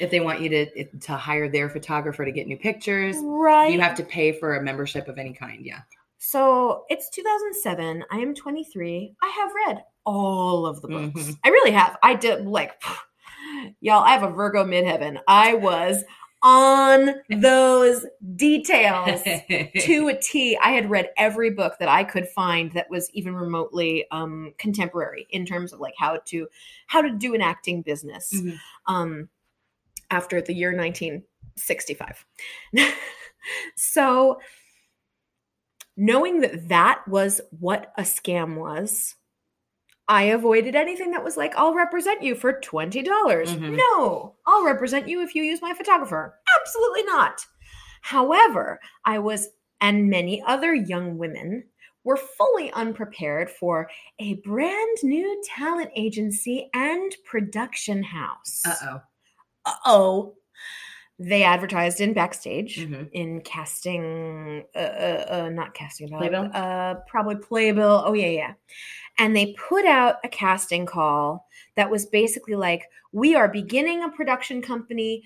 [0.00, 3.72] If they want you to to hire their photographer to get new pictures, Right.
[3.72, 5.64] you have to pay for a membership of any kind.
[5.64, 5.80] Yeah.
[6.18, 8.02] So it's 2007.
[8.10, 9.14] I am 23.
[9.22, 11.20] I have read all of the books.
[11.20, 11.38] Mhm.
[11.44, 11.98] I really have.
[12.02, 12.82] I did like,
[13.80, 14.02] y'all.
[14.02, 15.18] I have a Virgo midheaven.
[15.26, 16.04] I was
[16.42, 19.22] on those details
[19.80, 20.56] to a T.
[20.62, 25.26] I had read every book that I could find that was even remotely um, contemporary
[25.30, 26.46] in terms of like how to
[26.86, 28.32] how to do an acting business.
[28.32, 28.58] Mhm.
[28.86, 29.28] Um,
[30.10, 32.24] after the year 1965.
[33.76, 34.38] so
[35.96, 39.16] knowing that that was what a scam was,
[40.08, 43.04] I avoided anything that was like, I'll represent you for $20.
[43.04, 43.76] dollars Mhm.
[43.76, 46.38] No, I'll represent you if you use my photographer.
[46.60, 47.44] Absolutely not.
[48.02, 49.48] However, I was,
[49.80, 51.64] and many other young women
[52.04, 53.90] were fully unprepared for
[54.20, 58.62] a brand new talent agency and production house.
[58.64, 59.00] Uh oh.
[59.64, 60.34] Uh oh.
[61.18, 63.08] They advertised in backstage Mhm.
[63.12, 66.50] in casting, uh, uh, uh, not casting, Playbill?
[66.54, 68.04] uh, probably playbill.
[68.06, 68.52] Oh yeah, yeah.
[69.18, 74.10] And they put out a casting call that was basically like, "We are beginning a
[74.10, 75.22] production company,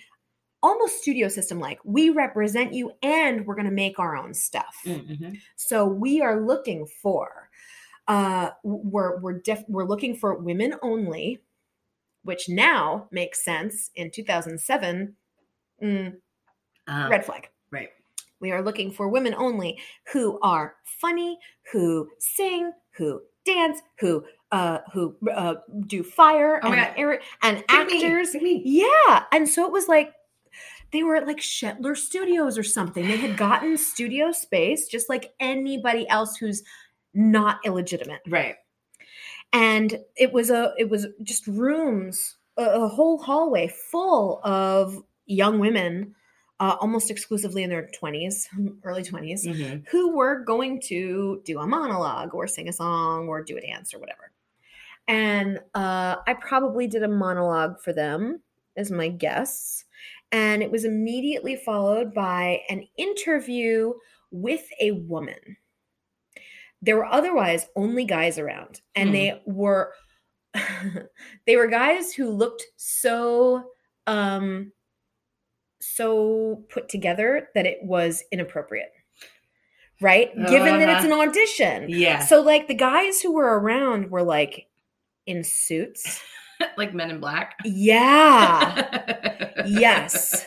[0.62, 1.80] almost studio system like.
[1.84, 4.76] We represent you, and we're going to make our own stuff.
[4.84, 5.40] Mhm.
[5.56, 7.50] So we are looking for,
[8.08, 11.40] uh, we're we're def- we're looking for women only."
[12.22, 15.16] Which now makes sense in 2007
[15.82, 16.20] Mm,
[16.86, 17.48] Uh, red flag.
[17.70, 17.88] Right.
[18.40, 19.80] We are looking for women only
[20.12, 21.38] who are funny,
[21.72, 25.54] who sing, who dance, who uh who uh
[25.86, 28.34] do fire Oh and air- and Pick me, actors.
[28.34, 28.62] me.
[28.64, 30.12] Yeah, and so it was like
[30.92, 33.06] they were at like Shetler Studios or something.
[33.06, 36.62] They had gotten studio space just like anybody else who's
[37.14, 38.54] not illegitimate Right.
[39.52, 45.58] and it was a it was just rooms a, a whole hallway full of young
[45.58, 46.14] women
[46.60, 48.48] uh, almost exclusively in their 20s
[48.84, 49.86] early 20s Mhm.
[49.90, 53.94] who were going to do a monologue or sing a song or do a dance
[53.94, 54.32] or whatever
[55.08, 58.42] and uh, i probably did a monologue for them
[58.76, 59.84] as my guests
[60.32, 63.92] and it was immediately followed by an interview
[64.30, 65.56] with a woman
[66.82, 69.14] there were otherwise only guys around and Hmm.
[69.14, 69.94] they were
[71.46, 73.70] they were guys who looked so
[74.06, 74.72] um
[75.80, 78.92] so put together that it was inappropriate
[80.00, 82.20] right given that it's an audition Yeah.
[82.24, 84.66] so like the guys who were around were like
[85.26, 86.22] in suits
[86.76, 87.56] like Men in Black.
[87.64, 90.46] yeah yes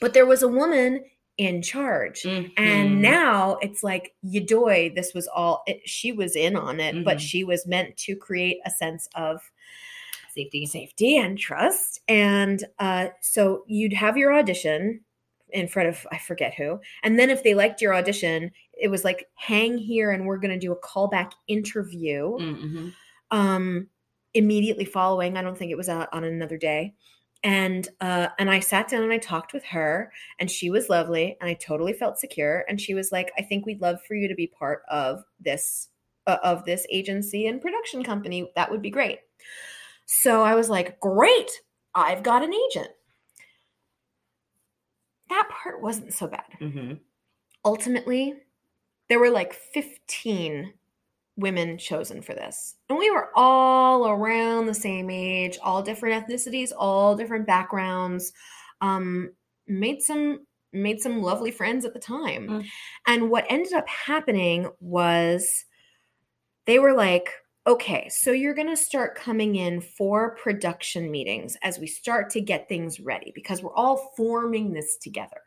[0.00, 1.04] but there was a woman
[1.38, 2.52] in charge Mhm.
[2.56, 7.16] and now it's like Yadoy, this was all it, she was in on it, but
[7.16, 7.20] Mhm.
[7.20, 9.50] she was meant to create a sense of
[10.34, 10.66] safety.
[10.66, 12.00] safety and trust.
[12.08, 15.00] And uh, so you'd have your audition
[15.50, 19.04] in front of I forget who, and then if they liked your audition, it was
[19.04, 22.36] like hang here and we're going to do a callback interview.
[22.38, 22.92] Mhm.
[23.30, 23.88] Um,
[24.34, 26.94] immediately following, I don't think it was uh, on another day.
[27.44, 31.36] And uh, and I sat down and I talked with her, and she was lovely,
[31.40, 32.64] and I totally felt secure.
[32.68, 35.88] And she was like, "I think we'd love for you to be part of this
[36.26, 38.50] uh, of this agency and production company.
[38.56, 39.18] That would be great."
[40.06, 41.50] So I was like, "Great,
[41.94, 42.90] I've got an agent."
[45.30, 46.44] That part wasn't so bad.
[46.60, 47.00] Mhm.
[47.64, 48.42] Ultimately,
[49.08, 50.74] there were like fifteen
[51.36, 52.76] women chosen for this.
[52.88, 58.32] And we were all around the same age, all different ethnicities, all different backgrounds.
[58.80, 59.34] Um,
[59.66, 62.48] made some made some lovely friends at the time.
[62.48, 62.66] Mm.
[63.06, 65.64] And what ended up happening was
[66.66, 67.30] they were like,
[67.66, 72.40] okay, so you're going to start coming in for production meetings as we start to
[72.40, 75.40] get things ready because we're all forming this together.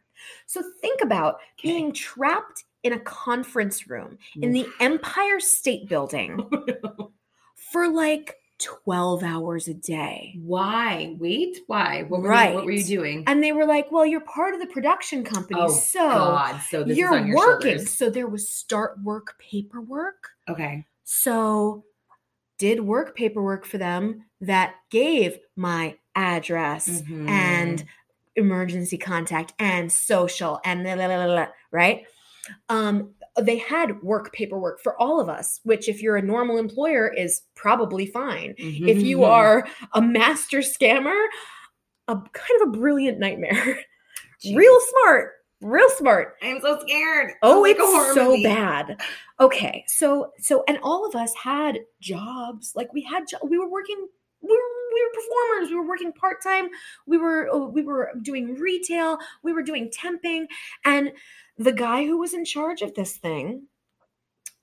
[0.48, 1.70] So think about Okay.
[1.70, 6.50] being trapped in a conference room in the Empire State Building
[7.72, 10.34] for like 12 hours a day.
[10.42, 11.16] Why?
[11.20, 12.04] Wait, why?
[12.04, 13.24] What were, you, what were you doing?
[13.28, 15.60] And they were like, well, you're part of the production company.
[15.60, 16.60] oh so God!
[16.70, 17.72] So this you're is on your working.
[17.74, 17.92] shoulders.
[17.92, 20.30] So there was start work paperwork.
[20.50, 20.86] Okay.
[21.04, 21.84] So
[22.58, 27.30] did work paperwork for them that gave my address Mhm.
[27.30, 27.86] and
[28.36, 32.06] emergency contact and social and la, la, la, la, la, right?
[32.70, 37.08] Um they had work paperwork for all of us which if you're a normal employer
[37.14, 38.56] is probably fine.
[38.58, 41.26] If you are a master scammer
[42.08, 43.80] a kind of a brilliant nightmare.
[44.44, 44.56] Jeez.
[44.56, 47.34] real smart real smart I'm so scared.
[47.42, 47.80] Oh, it's
[48.14, 48.44] so movie.
[48.44, 49.02] bad.
[49.40, 52.74] Okay, so so and all of us had jobs.
[52.76, 54.08] Like we had, jo- we were working.
[54.42, 55.70] We were, we were performers.
[55.70, 56.70] We were working part time.
[57.06, 59.18] We were uh, we were doing retail.
[59.44, 60.46] We were doing temping,
[60.86, 61.12] and
[61.58, 63.64] the guy who was in charge of this thing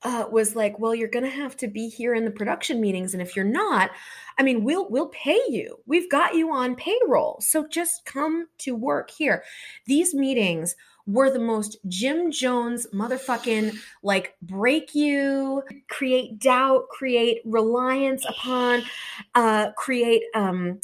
[0.03, 3.13] uh, was like, "Well, you're going to have to be here in the production meetings,
[3.13, 3.91] and if you're not,
[4.37, 5.77] I mean, we'll we'll pay you.
[5.85, 9.43] We've got you on payroll, so just come to work here."
[9.87, 10.75] These meetings
[11.07, 18.83] were the most Jim Jones motherfucking like break you, create doubt, create reliance upon,
[19.35, 20.79] uh, create um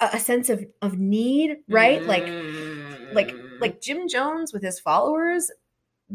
[0.00, 2.06] a, a sense of of need, right?
[2.06, 2.36] Like
[3.10, 3.60] like Mm.
[3.60, 5.50] like Jim Jones with his followers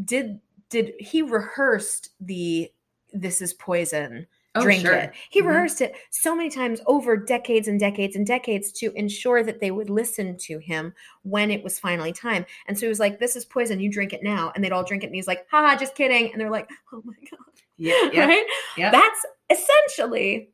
[0.06, 0.40] did
[0.72, 2.72] did he rehearsed the
[3.14, 4.94] this is poison Oh, drink sure.
[4.96, 5.14] it.
[5.30, 5.46] He Mhm.
[5.48, 9.72] rehearsed it so many times over decades and decades and decades to ensure that they
[9.72, 12.46] would listen to him when it was finally time.
[12.68, 14.52] And so he was like, This is poison, you drink it now.
[14.54, 15.08] And they'd all drink it.
[15.08, 16.32] And he's like, haha, just kidding.
[16.34, 17.40] And they're like, Oh my God.
[17.78, 18.46] Yeah, yeah, right?
[18.76, 18.92] yeah.
[18.92, 20.50] That's essentially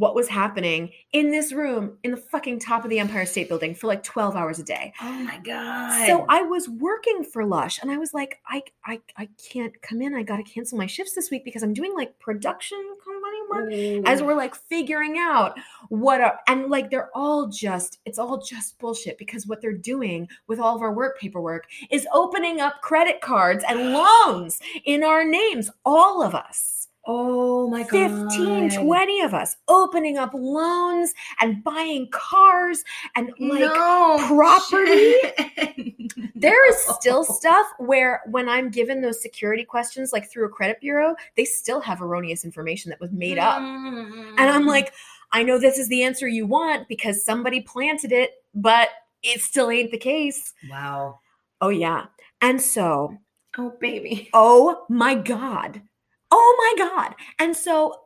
[0.00, 3.74] what was happening in this room in the fucking top of the Empire State Building
[3.74, 4.94] for like 12 hours a day.
[5.02, 6.06] Oh my god.
[6.06, 10.00] So I was working for Lush and I was like, I I, I can't come
[10.00, 10.14] in.
[10.14, 14.22] I gotta cancel my shifts this week because I'm doing like production company work as
[14.22, 15.58] we're like figuring out
[15.88, 20.28] what are and like they're all just it's all just bullshit because what they're doing
[20.46, 25.24] with all of our work paperwork is opening up credit cards and loans in our
[25.24, 27.90] names all of us oh my god.
[27.90, 32.82] 15 20 of us opening up loans and buying cars
[33.16, 35.14] and like no property?
[36.34, 40.80] There is still stuff where when I'm given those security questions, like through a credit
[40.80, 43.58] bureau, they still have erroneous information that was made up.
[43.58, 44.68] And I'm Mm.
[44.68, 44.94] like,
[45.32, 48.88] I know this is the answer you want because somebody planted it, but
[49.22, 50.54] it still ain't the case.
[50.70, 51.20] wow.
[51.60, 52.06] Oh, yeah.
[52.40, 53.18] And so,
[53.58, 54.30] Oh baby.
[54.32, 55.82] oh my God.
[56.30, 57.14] Oh my God.
[57.38, 58.00] And so,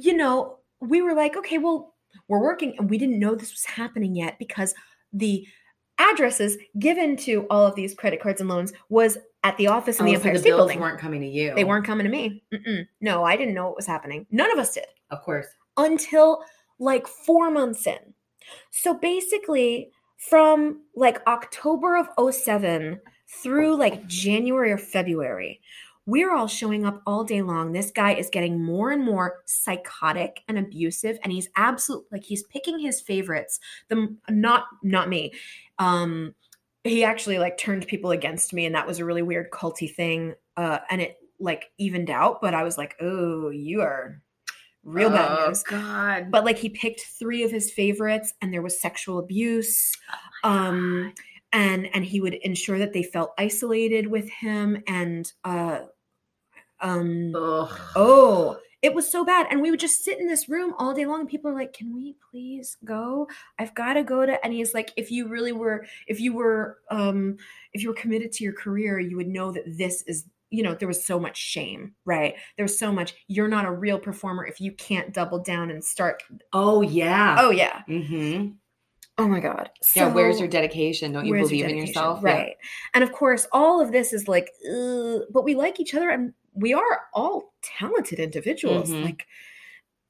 [0.00, 1.94] you know, we were like, okay, well,
[2.28, 4.74] we're working and we didn't know this was happening yet because
[5.12, 5.46] the
[5.98, 10.06] addresses given to all of these credit cards and loans was at the office in
[10.06, 10.80] the Oh, so Empire the State bills Building.
[10.80, 11.54] weren't coming to you.
[11.54, 12.42] They weren't coming to me.
[12.52, 12.86] Mm-mm.
[13.00, 14.26] No, I didn't know what was happening.
[14.30, 15.46] None of us did Of course.
[15.76, 16.42] until
[16.78, 17.98] like four months in.
[18.70, 19.90] So basically,
[20.30, 23.00] from like October of 07
[23.42, 25.60] through like January or February,
[26.08, 27.72] we're all showing up all day long.
[27.72, 32.44] This guy is getting more and more psychotic and abusive, and he's absolute like he's
[32.44, 33.60] picking his favorites.
[33.88, 35.34] The not not me.
[35.78, 36.34] Um,
[36.82, 40.34] he actually like turned people against me, and that was a really weird culty thing.
[40.56, 44.22] Uh, and it like evened out, but I was like, oh, you are
[44.84, 46.30] real bad oh, news God.
[46.30, 49.92] but like he picked three of his favorites and there was sexual abuse
[50.44, 51.12] Oh um
[51.52, 55.80] and and he would ensure that they felt isolated with him and uh
[56.80, 57.80] um Ugh.
[57.96, 61.04] oh it was so bad and we would just sit in this room all day
[61.04, 63.26] long and people are like can we please go
[63.58, 66.78] i've got to go to and he's like if you really were if you were
[66.90, 67.36] um
[67.72, 70.74] if you were committed to your career you would know that this is you know
[70.74, 74.46] there was so much shame right there was so much you're not a real performer
[74.46, 77.36] if you can't double down and start Oh yeah.
[77.40, 78.52] oh yeah Mm-hmm.
[79.18, 80.08] oh my god Yeah.
[80.14, 81.12] where's your dedication?
[81.12, 82.20] Don't you your believe in yourself?
[82.24, 82.32] Yeah.
[82.32, 82.56] right
[82.94, 84.50] and of course all of this is like
[85.32, 89.04] but we like each other and we are all talented individuals Mhm.
[89.04, 89.26] like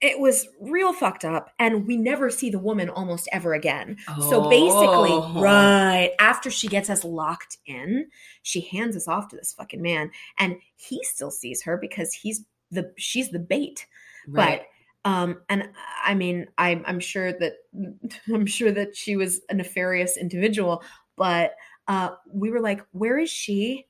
[0.00, 3.96] it was real fucked up and we never see the woman almost ever again
[4.30, 5.40] so basically Oh.
[5.42, 8.08] right after she gets us locked in
[8.42, 12.44] she hands us off to this fucking man and he still sees her because he's
[12.70, 13.86] the she's the bait.
[14.28, 14.60] Right.
[15.04, 15.70] But um, and
[16.04, 17.54] I mean, I'm I'm sure that
[18.32, 20.82] I'm sure that she was a nefarious individual,
[21.16, 21.54] but
[21.88, 23.86] uh, we were like, where is she?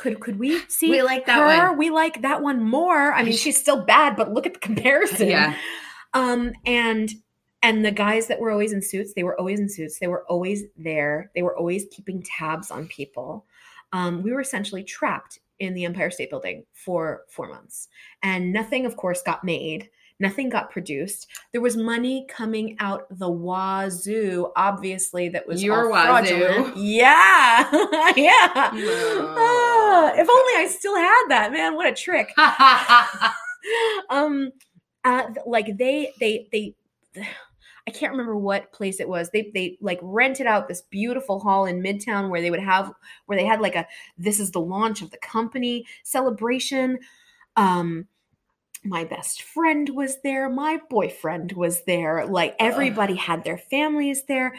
[0.00, 1.68] Could could we see We like that her?
[1.68, 1.78] one.
[1.78, 3.12] We like that one more.
[3.12, 5.28] I mean, she's still bad, but look at the comparison.
[5.28, 5.54] Yeah.
[6.14, 7.10] Um, and
[7.62, 9.98] and the guys that were always in suits, they were always in suits.
[9.98, 11.30] They were always there.
[11.34, 13.44] They were always keeping tabs on people.
[13.92, 17.88] Um, we were essentially trapped in the Empire State Building for four months,
[18.22, 19.90] and nothing, of course, got made.
[20.22, 21.28] Nothing got produced.
[21.52, 26.72] There was money coming out the wazoo, obviously, that was Your wazoo.
[26.76, 27.70] Yeah,
[28.16, 28.70] yeah.
[28.74, 29.69] No.
[29.92, 31.74] Ah, if only I still had that, man.
[31.74, 32.32] What a trick
[34.10, 34.50] um
[35.04, 36.74] uh like they they they
[37.88, 39.30] I can't remember what place it was.
[39.30, 42.92] They they like rented out this beautiful hall in Midtown where they would have
[43.26, 43.86] where they had like a
[44.18, 46.98] this is the launch of the company celebration.
[47.56, 48.06] Um
[48.84, 54.54] my best friend was there, my boyfriend was there, like everybody had their families there.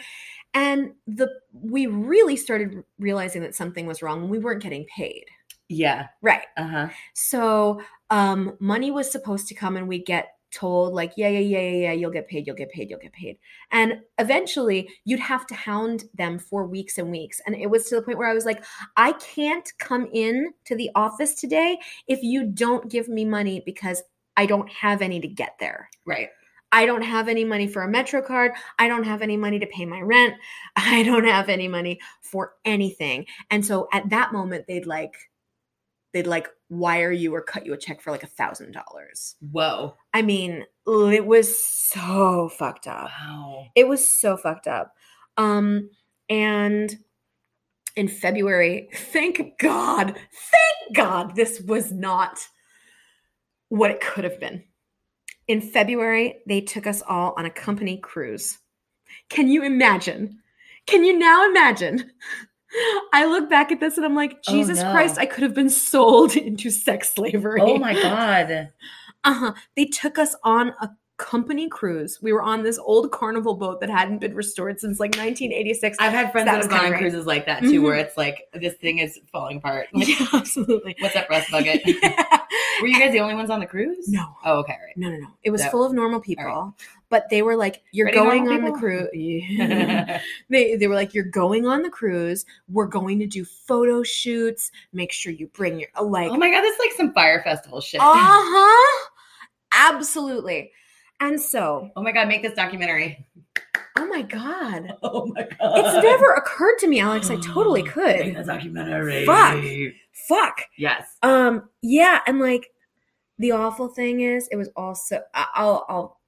[0.54, 5.24] And the we really started realizing that something was wrong when we weren't getting paid.
[5.68, 6.08] yeah.
[6.20, 6.44] Right.
[6.56, 6.88] Uh-huh.
[7.14, 7.80] So
[8.10, 11.76] um money was supposed to come and we get told like yeah yeah yeah yeah
[11.86, 13.38] yeah you'll get paid you'll get paid you'll get paid
[13.70, 17.94] and eventually you'd have to hound them for weeks and weeks and it was to
[17.94, 18.62] the point where i was like
[18.98, 24.02] i can't come in to the office today if you don't give me money because
[24.36, 26.28] i don't have any to get there Right.
[26.72, 28.52] I don't have any money for a Metro card.
[28.78, 30.34] I don't have any money to pay my rent.
[30.76, 33.26] I don't have any money for anything.
[33.50, 35.14] And so at that moment, they'd like,
[36.12, 39.36] they'd like wire you or cut you a check for like a thousand dollars.
[39.50, 39.94] Whoa.
[40.14, 43.10] I mean, it was so fucked up.
[43.20, 43.66] Wow.
[43.74, 44.94] It was so fucked up.
[45.36, 45.90] Um,
[46.28, 46.96] and
[47.96, 52.46] in February, thank God, thank God this was not
[53.68, 54.64] what it could have been.
[55.52, 58.58] In February, they took us all on a company cruise.
[59.28, 60.38] Can you imagine?
[60.86, 62.10] Can you now imagine?
[63.12, 64.90] I look back at this and I'm like, Oh, Jesus no.
[64.90, 67.60] Christ, I could have been sold into sex slavery.
[67.60, 68.70] Oh my god.
[69.24, 69.52] Uh-huh.
[69.76, 72.18] They took us on a company cruise.
[72.20, 75.98] We were on this old carnival boat that hadn't been restored since like 1986.
[76.00, 77.84] I've had friends That that, have gone on cruises like that too, Mhm.
[77.84, 79.88] where it's like this thing is falling apart.
[79.92, 80.96] Like, yeah, absolutely.
[80.98, 81.82] What's up, Rust Bucket?
[81.84, 82.38] Yeah.
[82.82, 84.08] Were you guys the only ones on the cruise?
[84.08, 84.36] No.
[84.44, 84.96] Oh, okay, right.
[84.96, 85.28] No, no, no.
[85.44, 86.76] It was full of normal people,
[87.08, 90.20] but they were like, "You're going on the cruise." Yeah.
[90.50, 92.44] they they were like, "You're going on the cruise.
[92.68, 94.70] We're going to do photo shoots.
[94.92, 97.80] Make sure you bring your like." oh my god, this is like some Fyre Festival
[97.80, 98.00] shit.
[98.00, 99.08] uh huh.
[99.74, 100.72] Absolutely.
[101.20, 103.24] And so, Oh my god, make this documentary.
[103.98, 105.78] oh my god, Oh my god.
[105.78, 107.30] it's never occurred to me, Alex.
[107.30, 108.36] I totally Make could.
[108.36, 109.24] the documentary.
[109.24, 109.62] Fuck.
[110.28, 110.62] Fuck.
[110.76, 111.16] Yes.
[111.22, 112.71] Um, yeah, and like
[113.38, 116.20] the awful thing is, it was also I'll I'll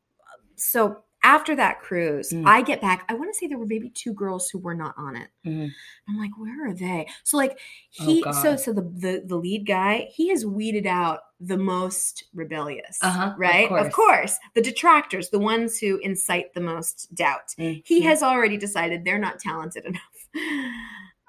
[0.56, 2.46] so after that cruise, Mm.
[2.46, 3.06] I get back.
[3.08, 5.30] I want to say there were maybe two girls who were not on it.
[5.46, 5.70] Mhm.
[6.08, 7.08] I'm like, where are they?
[7.24, 7.58] So like
[8.00, 12.24] Oh, he, so so the, the the lead guy, he has weeded out the most
[12.34, 13.68] rebellious, Uh-huh, of right?
[13.68, 13.86] course.
[13.86, 17.54] Of course, the detractors, the ones who incite the most doubt.
[17.56, 18.04] He Mhm.
[18.04, 20.28] has already decided they're not talented enough.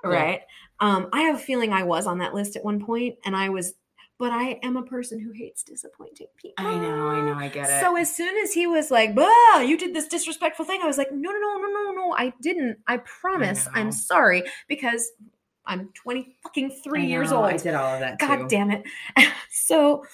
[0.03, 0.41] Right?
[0.81, 3.49] Um, I have a feeling I was on that list at one point, and I
[3.49, 3.73] was,
[4.17, 6.65] but I am a person who hates disappointing people.
[6.65, 7.81] I know, I know, I get it.
[7.81, 10.97] So as soon as he was like, "Bah, you did this disrespectful thing," I was
[10.97, 12.77] like, "No, no, no, no, no, no, I didn't.
[12.87, 13.65] I promise.
[13.65, 13.71] know.
[13.75, 15.11] I'm sorry because
[15.65, 17.45] I'm 20 fucking three years old.
[17.45, 18.47] I did all of that God too.
[18.47, 18.83] damn it.
[19.51, 20.05] so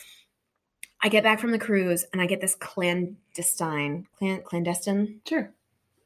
[1.03, 5.51] I get back from the cruise and I get this clandestine, clan, clandestine, Sure.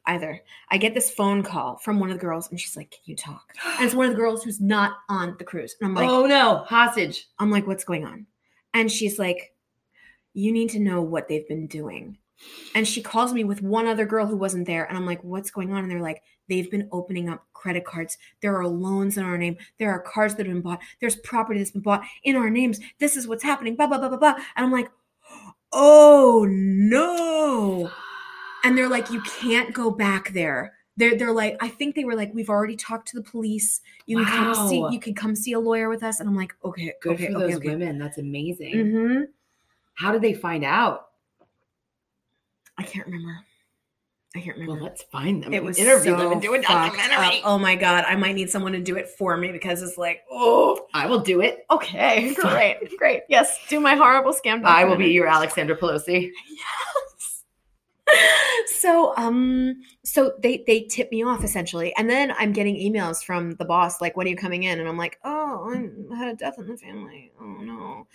[0.06, 0.40] Either.
[0.70, 3.16] I get this phone call from one of the girls and she's like, Can you
[3.16, 3.54] talk?
[3.76, 5.76] And it's one of the girls who's not on the cruise.
[5.80, 7.28] And I'm like, oh no, hostage.
[7.38, 8.26] I'm like, what's going on?
[8.74, 9.54] And she's like,
[10.34, 12.18] You need to know what they've been doing.
[12.74, 14.84] And she calls me with one other girl who wasn't there.
[14.84, 15.82] And I'm like, what's going on?
[15.82, 18.18] And they're like, they've been opening up credit cards.
[18.42, 19.56] There are loans in our name.
[19.78, 20.80] There are cars that have been bought.
[21.00, 22.78] There's property that's been bought in our names.
[22.98, 23.74] This is what's happening.
[23.74, 24.34] Blah, blah, blah, blah, blah.
[24.54, 24.90] And I'm like,
[25.72, 27.90] oh no.
[28.66, 30.72] And they're like, you can't go back there.
[30.96, 33.80] They're, they're like, I think they were like, we've already talked to the police.
[34.06, 36.18] You can come see, you can come see a lawyer with us.
[36.18, 37.68] And I'm like, okay, Good okay, for okay, those okay.
[37.68, 37.98] women.
[37.98, 38.74] That's amazing.
[38.74, 39.22] Mm-hmm.
[39.94, 41.06] How did they find out?
[42.76, 43.38] I can't remember.
[44.34, 44.80] I can't remember.
[44.80, 45.54] Well, let's find them.
[45.54, 47.38] it was interview so them and do a documentary.
[47.38, 47.42] up.
[47.44, 50.24] Oh my god, I might need someone to do it for me because it's like,
[50.30, 51.64] oh, I will do it.
[51.70, 53.22] okay, great, great.
[53.28, 54.62] Yes, do my horrible scam.
[54.64, 56.32] I will be your Alexandra Pelosi.
[56.50, 57.15] Yes.
[58.66, 61.94] So um so they they tip me off essentially.
[61.96, 64.78] And then i'm getting emails from the boss like when are you coming in?
[64.80, 65.72] And i'm like oh
[66.12, 67.32] i had a death in the family.
[67.40, 68.06] Oh no.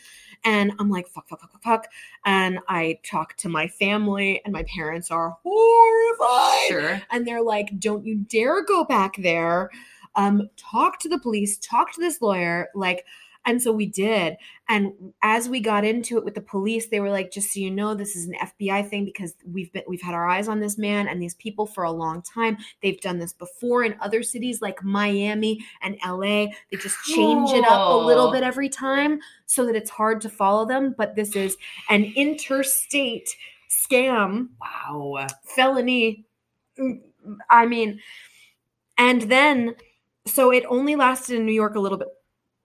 [0.44, 1.88] And i'm like fuck fuck fuck fuck fuck.
[2.26, 6.68] And i talk to my family and my parents are horrified.
[6.68, 7.02] Sure.
[7.12, 9.70] and they're like don't you dare go back there.
[10.16, 12.70] Um talk to the police talk to this lawyer.
[12.76, 13.06] Like
[13.46, 14.38] and so we did.
[14.70, 17.70] And as we got into it with the police they were like just so you
[17.72, 20.78] know this is an fbi thing because we've been we've had our eyes on this
[20.78, 22.58] man and these people for a long time.
[22.82, 27.66] They've done this before in other cities like miami and la they just change it
[27.66, 30.96] up a little bit every time so that it's hard to follow them.
[30.98, 31.58] But this is
[31.90, 33.30] an interstate
[33.70, 35.28] scam Wow.
[35.44, 36.26] felony.
[36.80, 37.02] Mm,
[37.50, 38.00] i mean
[38.98, 39.76] and then
[40.26, 42.08] so it only lasted in new york a little bit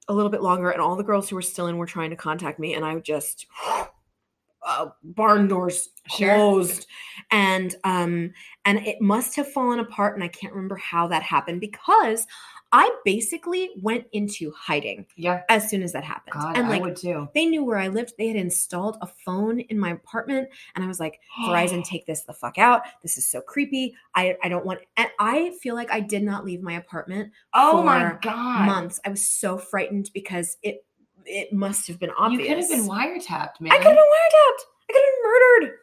[0.08, 2.16] a little bit longer and all the girls who were still in were trying to
[2.16, 3.46] contact me and i just
[4.66, 6.34] uh, barn doors Sure.
[6.34, 6.86] closed
[7.32, 8.32] and um
[8.64, 12.26] and it must have fallen apart and i can't remember how that happened because
[12.72, 15.42] i basically went into hiding Yeah.
[15.48, 17.28] as soon as that happened God, and I like would too.
[17.34, 18.14] they knew where I lived.
[18.18, 22.22] They had installed a phone in my apartment, and I was like, Verizon, take this
[22.22, 22.82] the fuck out.
[23.02, 23.94] This is so creepy.
[24.14, 27.82] I, I don't want and I feel like I did not leave my apartment Oh
[27.82, 28.66] my God.
[28.66, 29.00] months.
[29.06, 30.84] I was so frightened because it
[31.24, 32.42] it must have been obvious.
[32.42, 33.72] You could have been wiretapped, man.
[33.72, 34.62] I could have been wiretapped.
[34.88, 35.22] I could have been
[35.62, 35.78] murdered.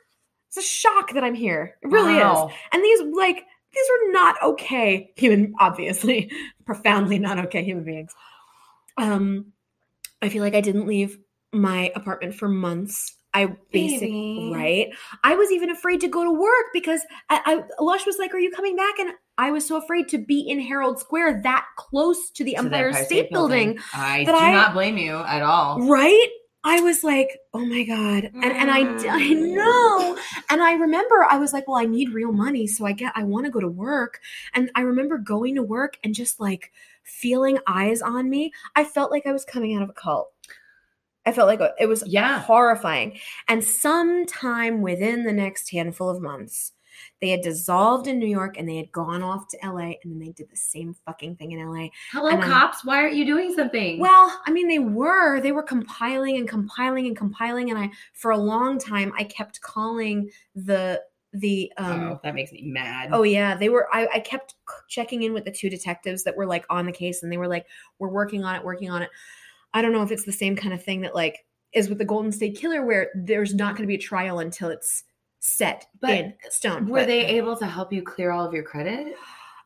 [0.47, 1.77] It's a shock that I'm here.
[1.81, 2.53] It really is.
[2.71, 6.32] And these like these were not okay human obviously
[6.65, 8.13] profoundly not okay human beings.
[8.97, 9.53] Um
[10.21, 11.17] I feel like I didn't leave
[11.51, 13.15] my apartment for months.
[13.36, 14.51] I basically Baby.
[14.53, 14.88] right.
[15.24, 18.39] I was even afraid to go to work because I, I Lush was like, "Are
[18.39, 22.30] you coming back?" And I was so afraid to be in Herald Square, that close
[22.32, 23.80] to the To Empire State, Building.
[23.91, 25.82] I that do I- not blame you at all.
[25.88, 26.28] Right?
[26.64, 28.32] I was like, oh my God.
[28.41, 28.84] And and I I
[29.34, 29.55] Mm.
[29.55, 30.18] know.
[30.49, 32.68] And I remember I was like, well, I need real money.
[32.68, 34.20] So I get I want to go to work.
[34.53, 36.72] And I remember going to work and just like
[37.03, 38.51] feeling eyes on me.
[38.76, 40.32] I felt like I was coming out of a cult.
[41.26, 42.39] I felt like it was Yeah.
[42.41, 43.20] horrifying.
[43.47, 46.74] And sometime within the next handful of months,
[47.22, 50.20] they had dissolved in New York and they had gone off to LA and then
[50.20, 51.88] they did the same fucking thing in LA.
[52.12, 52.84] Hello, And I'm- cops.
[52.86, 54.00] Why aren't you doing something?
[54.00, 55.39] Well, I mean, they were.
[55.41, 59.62] They were compiling and compiling and compiling, and I, for a long time, I kept
[59.62, 61.02] calling the
[61.34, 61.72] the.
[61.78, 63.10] um oh, that makes me mad.
[63.12, 63.88] Oh yeah, they were.
[63.91, 64.54] I, I kept
[64.88, 67.48] checking in with the two detectives that were like on the case, and they were
[67.48, 67.66] like,
[68.00, 69.10] "We're working on it, working on it."
[69.74, 71.39] I don't know if it's the same kind of thing that like
[71.74, 74.70] is with the Golden State Killer, where there's not going to be a trial until
[74.70, 75.04] it's
[75.44, 76.88] set But in stone.
[76.88, 79.18] Were But- they able to help you clear all of your credit?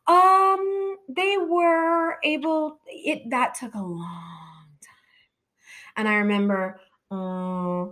[0.07, 2.79] Um, they were able.
[2.87, 6.79] It that took a long time, and I remember.
[7.11, 7.87] Uh,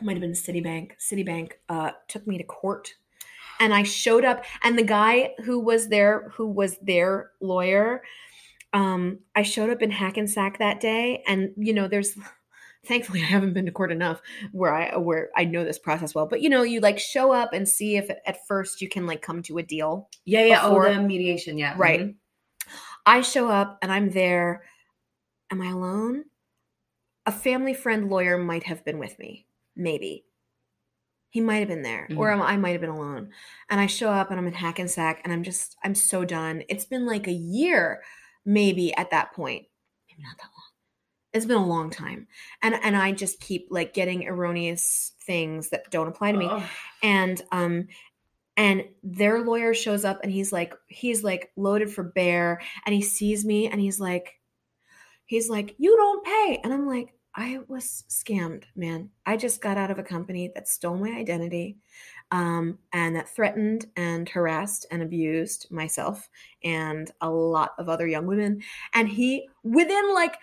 [0.00, 0.92] might have been Citibank.
[0.98, 2.94] Citibank uh, took me to court,
[3.60, 8.02] and I showed up, and the guy who was there, who was their lawyer,
[8.72, 12.16] um, I showed up in Hackensack that day, and you know, there's.
[12.84, 14.20] Thankfully, I haven't been to court enough
[14.50, 16.26] where I where I know this process well.
[16.26, 19.22] But you know, you like show up and see if at first you can like
[19.22, 20.08] come to a deal.
[20.24, 20.62] Yeah, yeah.
[20.62, 21.58] Before- oh, the mediation.
[21.58, 21.74] Yeah.
[21.76, 22.00] Right.
[22.00, 22.14] Mhm.
[23.06, 24.64] I show up and I'm there.
[25.50, 26.24] Am I alone?
[27.26, 29.46] A family friend lawyer might have been with me.
[29.76, 30.24] Maybe.
[31.30, 33.30] He might have been there, or I might have been alone.
[33.70, 36.62] And I show up and I'm in Hackensack and I'm just, I'm so done.
[36.68, 38.02] It's been like a year,
[38.44, 39.64] maybe at that point.
[40.10, 40.61] Maybe not that long.
[41.32, 42.26] It's been a long time.
[42.62, 46.68] And and I just keep like getting erroneous things that don't apply to me Oh.
[47.02, 47.86] and um
[48.56, 53.00] and their lawyer shows up and he's like he's like loaded for bear and he
[53.00, 54.34] sees me and he's like
[55.24, 59.78] he's like you don't pay and i'm like i was scammed man i just got
[59.78, 61.78] out of a company that stole my identity
[62.30, 66.28] um, and that threatened and harassed and abused myself
[66.64, 68.62] and a lot of other young women
[68.94, 70.36] and he within like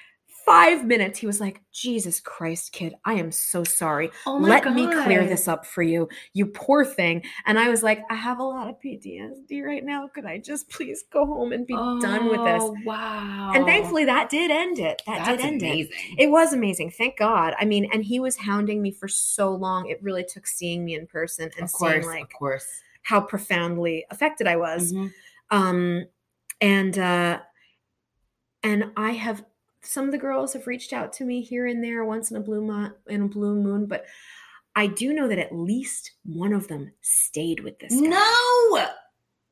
[0.50, 4.88] five minutes he was like jesus christ kid i am so sorry Oh let me
[5.04, 7.24] clear this up for you, you poor thing.
[7.46, 10.08] And I was like, I have a lot of PTSD right now.
[10.08, 12.62] Could I just please go home and be done with this?
[12.64, 13.52] Oh, Wow.
[13.54, 15.02] And thankfully, that did end it.
[15.06, 15.66] That that's did end it.
[15.66, 16.16] amazing.
[16.18, 16.92] It was amazing.
[16.92, 17.54] Thank God.
[17.60, 19.88] I mean, and he was hounding me for so long.
[19.90, 22.66] It really took seeing me in person and of course, seeing like of course.
[23.04, 24.94] how profoundly affected I was.
[24.94, 25.12] Mhm.
[25.52, 26.06] Um,
[26.62, 27.40] and uh,
[28.64, 29.44] and I have
[29.82, 32.42] some of the girls have reached out to me here and there once in a
[32.42, 34.06] blue moon in a blue moon, but
[34.76, 38.08] I do know that at least one of them stayed with this guy.
[38.08, 38.88] No.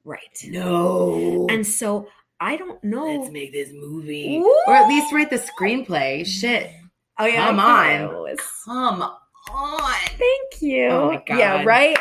[0.03, 0.45] right?
[0.45, 1.47] No.
[1.49, 2.07] And so
[2.39, 3.05] I don't know.
[3.05, 4.63] let's make this movie, Ooh.
[4.67, 6.25] or at least write the screenplay.
[6.25, 6.71] Shit.
[7.17, 8.37] oh yeah, come on.
[8.65, 9.93] Come on.
[10.17, 10.87] Thank you.
[10.87, 11.97] Oh my Yeah, right.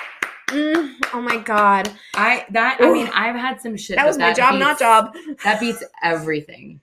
[0.49, 3.97] Mm, oh my god, I that I mean I've had some shit.
[3.97, 5.13] that was my job, not job.
[5.43, 6.81] That beats everything.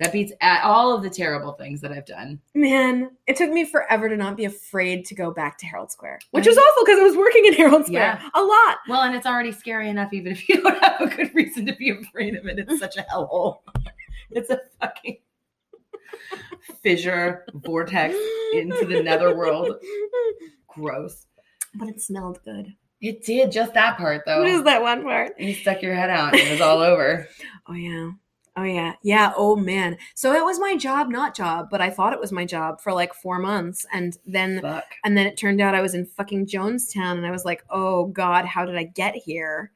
[0.00, 2.40] That beats all of the terrible things that I've done.
[2.54, 6.20] Man, it took me forever to not be afraid to go back to Herald Square,
[6.30, 8.28] which was awful because I was working in Herald Square Yeah.
[8.34, 8.76] a lot.
[8.88, 11.74] Well, and it's already scary enough, even if you don't have a good reason to
[11.74, 12.60] be afraid of it.
[12.60, 13.58] It's such a hellhole.
[14.30, 15.16] It's a fucking
[16.82, 18.14] fissure vortex
[18.52, 19.76] into the netherworld.
[20.68, 21.26] Gross.
[21.74, 22.74] But it smelled good.
[23.00, 24.40] It did just that part though.
[24.40, 25.38] What is that one part?
[25.40, 27.26] You stuck your head out and it was all over.
[27.68, 28.10] Oh yeah.
[28.58, 28.94] Oh yeah.
[29.02, 29.32] Yeah.
[29.36, 29.96] Oh man.
[30.16, 32.92] So it was my job, not job, but I thought it was my job for
[32.92, 33.86] like four months.
[33.92, 34.84] And then Fuck.
[35.04, 38.06] and then it turned out I was in fucking Jonestown and I was like, oh
[38.06, 39.70] God, how did I get here?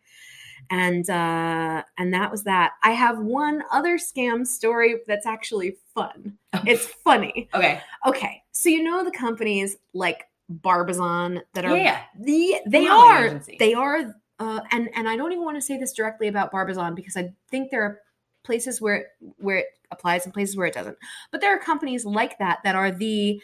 [0.70, 2.72] And uh and that was that.
[2.82, 6.36] I have one other scam story that's actually fun.
[6.66, 7.48] It's funny.
[7.54, 7.80] Okay.
[8.04, 8.42] Okay.
[8.50, 12.00] So you know the companies like Barbizon that are Yeah.
[12.18, 15.92] the they are they are uh, and and I don't even want to say this
[15.92, 18.00] directly about Barbizon because I think there are
[18.42, 19.06] places where it,
[19.38, 20.96] where it applies and places where it doesn't.
[21.30, 23.40] But there are companies like that that are the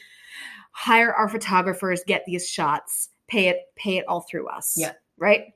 [0.73, 4.75] hire our photographers, get these shots, pay it pay it all through us.
[4.77, 4.93] Yeah.
[5.17, 5.55] Right?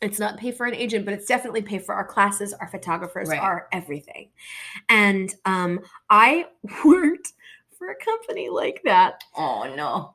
[0.00, 3.28] It's not pay for an agent, but it's definitely pay for our classes, our photographers,
[3.28, 3.40] Right.
[3.40, 4.30] our everything.
[4.88, 6.46] And um I
[6.84, 7.32] worked
[7.78, 10.14] for a company like that Oh no.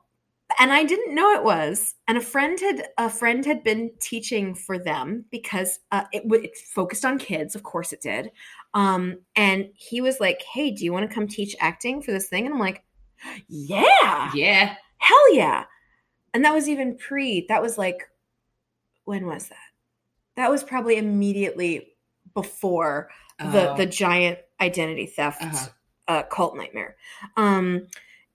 [0.58, 1.94] And I didn't know it was.
[2.08, 6.56] And a friend had a friend had been teaching for them because uh, it, it
[6.56, 8.30] focused on kids, of course it did.
[8.74, 12.28] Um, and he was like, "Hey, do you want to come teach acting for this
[12.28, 12.84] thing?" And I'm like,
[13.48, 14.76] "Yeah, Yeah.
[14.98, 15.64] hell yeah!"
[16.34, 17.46] And that was even pre.
[17.48, 18.08] That was like,
[19.04, 19.56] when was that?
[20.36, 21.94] That was probably immediately
[22.34, 23.76] before the Oh.
[23.76, 25.66] the giant identity theft Uh-huh.
[26.08, 26.96] uh, cult nightmare.
[27.36, 27.88] Um,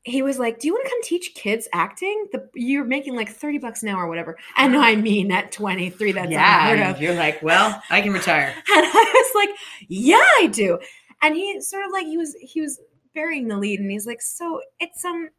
[0.05, 2.27] he was like, "Do you want to come teach kids acting?
[2.31, 5.89] The, you're making like thirty bucks an hour or whatever." And I mean, at twenty
[5.89, 6.91] three, that's unheard yeah.
[6.91, 7.01] of.
[7.01, 8.53] You're like, well, I can retire.
[8.75, 9.57] And I was like,
[9.89, 10.79] "Yeah, I do."
[11.23, 12.79] And he sort of like he was he was
[13.15, 15.29] burying the lead, and he's like, "So it's um,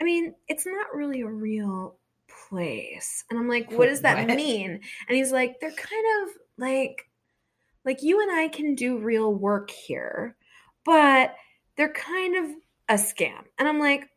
[0.00, 1.96] I mean, it's not really a real
[2.48, 4.36] place." And I'm like, "What does that What?
[4.36, 7.08] mean?" And he's like, "They're kind of like,
[7.84, 10.34] like you and I can do real work here,
[10.84, 11.36] but
[11.76, 12.56] they're kind of
[12.88, 14.08] a scam." And I'm like,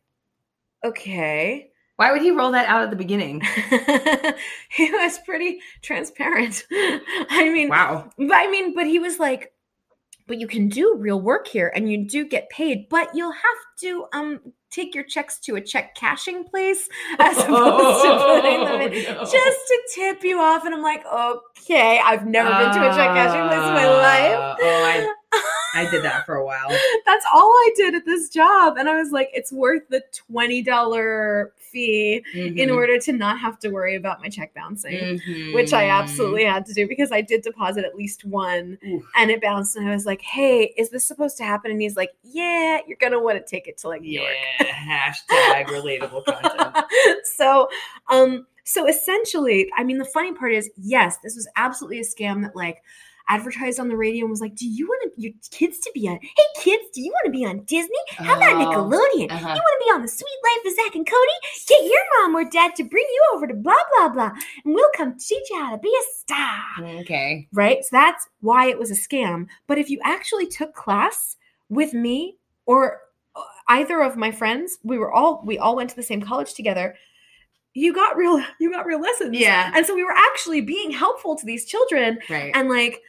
[0.84, 3.40] "Okay." Why would he roll that out at the beginning?
[4.70, 6.64] he was pretty transparent.
[6.72, 8.10] I mean, Wow.
[8.32, 9.52] I mean, but he was like,
[10.28, 13.58] but you can do real work here and you do get paid, but you'll have
[13.80, 14.38] to um
[14.70, 16.88] take your checks to a check cashing place
[17.18, 19.20] as opposed to putting them in Oh, no.
[19.24, 19.32] just
[19.66, 20.64] to tip you off.
[20.64, 24.38] And I'm like, okay, I've never been to a check cashing place in my life.
[24.38, 25.14] Uh, Oh, I,
[25.74, 26.68] I did that for a while.
[27.06, 28.76] That's all I did at this job.
[28.78, 32.74] And I was like, it's worth the $20 fee in Mhm.
[32.74, 35.18] order to not have to worry about my check bouncing.
[35.18, 35.54] Mhm.
[35.54, 39.02] which I absolutely had to do because I did deposit at least one Oof.
[39.16, 39.76] and it bounced.
[39.76, 41.70] And I was like, hey, is this supposed to happen?
[41.70, 44.32] And he's like, yeah, you're going to want to take it to like New York.
[44.60, 44.66] Yeah.
[45.12, 46.86] Hashtag relatable content.
[47.24, 47.68] so,
[48.08, 52.42] um, so essentially, I mean, the funny part is, yes, this was absolutely a scam
[52.42, 52.82] that like
[53.28, 56.18] advertised on the radio and was like, do you want your kids to be on,
[56.22, 57.90] hey kids, do you want to be on Disney?
[58.10, 59.30] How about Oh, Nickelodeon?
[59.30, 59.48] uh-huh.
[59.48, 61.66] You want to be on the Suite Life of Zack and Cody?
[61.66, 64.30] Get your mom or dad to bring you over to blah blah blah,
[64.64, 66.86] and we'll come teach you how to be a star.
[67.00, 67.48] Okay.
[67.52, 67.82] Right?
[67.82, 69.46] So that's why it was a scam.
[69.66, 71.36] But if you actually took class
[71.68, 73.00] with me or
[73.36, 76.54] uh, either of my friends, we were all we all went to the same college
[76.54, 76.94] together.
[77.74, 79.38] You got real you got real lessons.
[79.38, 79.70] Yeah.
[79.74, 82.52] And so we were actually being helpful to these children Right.
[82.54, 83.02] and like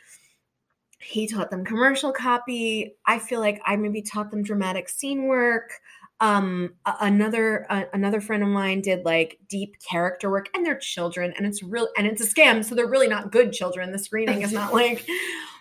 [0.99, 2.95] he taught them commercial copy.
[3.05, 5.71] I feel like i maybe taught them dramatic scene work.
[6.19, 11.33] Um another uh, another friend of mine did like deep character work and they're children
[11.37, 13.91] and it's real and it's a scam so they're really not good children.
[13.91, 15.07] The screening is not like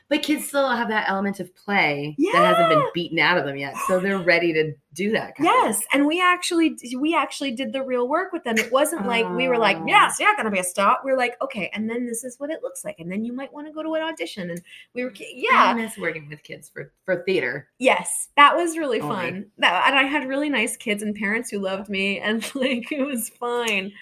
[0.09, 3.57] But kids still have that element of play that hasn't been beaten out of them
[3.57, 5.37] yet, so they're ready to do that.
[5.37, 9.07] Kind yes and we actually we actually did the real work with them it wasn't
[9.07, 9.85] like we were like Oh.
[9.87, 12.51] yes you're gonna be a stop we are like okay and then this is what
[12.51, 14.61] it looks like and then you might want to go to an audition and
[14.95, 17.69] we were yeah I miss working with kids for for theater.
[17.79, 19.15] Yes, that was really Only.
[19.15, 19.47] fun.
[19.59, 23.03] That and I had really nice kids and parents who loved me, and like it
[23.07, 23.93] was fine.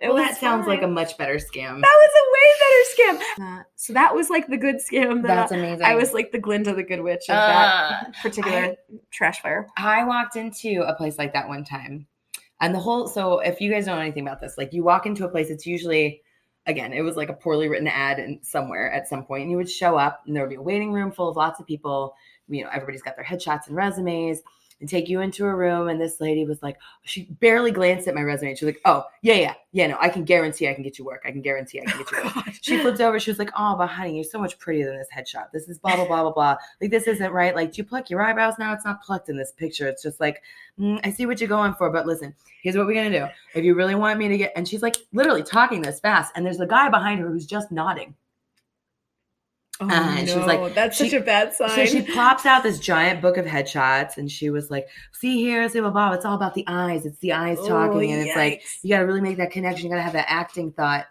[0.00, 1.80] It well, was that sounds like a much better scam.
[1.80, 3.22] that was a way better scam.
[3.58, 5.22] Uh, so that was like the good scam.
[5.22, 5.84] That That's amazing.
[5.84, 8.76] I was like the Glinda the Good Witch of that Uh, particular
[9.10, 9.66] trash fire.
[9.76, 12.06] I walked into a place like that one time.
[12.60, 15.06] And the whole so if you guys don't know anything about this, like you walk
[15.06, 16.22] into a place, it's usually
[16.66, 19.56] again, it was like a poorly written ad in somewhere at some point, and you
[19.56, 22.14] would show up and there would be a waiting room full of lots of people.
[22.48, 24.42] You know, everybody's got their headshots and resumes.
[24.80, 25.88] And take you into a room.
[25.88, 28.54] And this lady was like, she barely glanced at my resume.
[28.54, 31.04] She was like, oh, yeah, yeah, yeah, no, I can guarantee I can get you
[31.04, 31.22] work.
[31.26, 32.54] I can guarantee I can get you work.
[32.60, 33.18] she flipped over.
[33.18, 35.50] She was like, oh, but honey, you're so much prettier than this headshot.
[35.52, 36.56] This is blah, blah, blah, blah, blah.
[36.80, 37.54] Like, this isn't right.
[37.54, 38.72] Like, do you pluck your eyebrows now?
[38.72, 39.88] It's not plucked in this picture.
[39.88, 40.42] It's just like,
[40.78, 41.90] mm, I see what you're going for.
[41.90, 43.26] But listen, here's what we're going to do.
[43.54, 46.32] If you really want me to get, and she's like literally talking this fast.
[46.36, 48.14] And there's a guy behind her who's just nodding.
[49.80, 52.46] Oh, and no, she was like- "That's she- such a bad sign." So she pops
[52.46, 56.12] out this giant book of headshots and she was like, see here, see blah, blah,
[56.12, 57.06] it's all about the eyes.
[57.06, 58.10] It's the eyes oh, talking.
[58.12, 59.84] Oh, and it's like, you got to really make that connection.
[59.86, 61.06] You got to have that acting thought.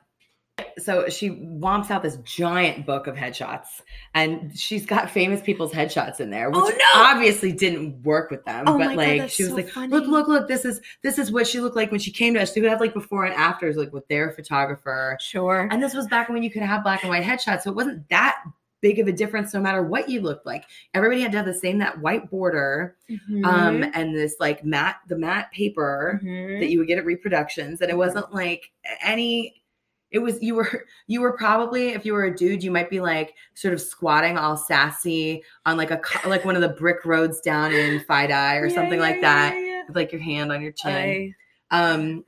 [0.80, 3.82] So she womps out this giant book of headshots
[4.16, 7.04] and she's got famous people's headshots in there, oh, which Oh, no!
[7.04, 8.64] obviously didn't work with them.
[8.68, 9.90] Oh but God, like that's she was so like, funny.
[9.90, 12.42] look, look, look, this is this is what she looked like when she came to
[12.42, 12.54] us.
[12.54, 15.16] She would have like before and afters, like with their photographer.
[15.22, 15.68] sure.
[15.72, 17.62] And this was back when you could have black and white headshots.
[17.62, 18.38] So it wasn't that
[18.82, 20.64] big of a difference no matter what you looked like.
[20.94, 23.46] Everybody had to have the same that white border Mm-hmm.
[23.46, 26.60] um and this like matte the matte paper Mhm.
[26.60, 28.70] that you would get at reproductions and it wasn't like
[29.02, 29.64] any
[30.12, 33.00] it was you were you were probably if you were a dude you might be
[33.00, 37.40] like sort of squatting all sassy on like a like one of the brick roads
[37.42, 40.62] down in FiDi or Yeah, something yeah, like that yeah, with like your hand on
[40.62, 41.34] your chin
[41.72, 42.24] I- um,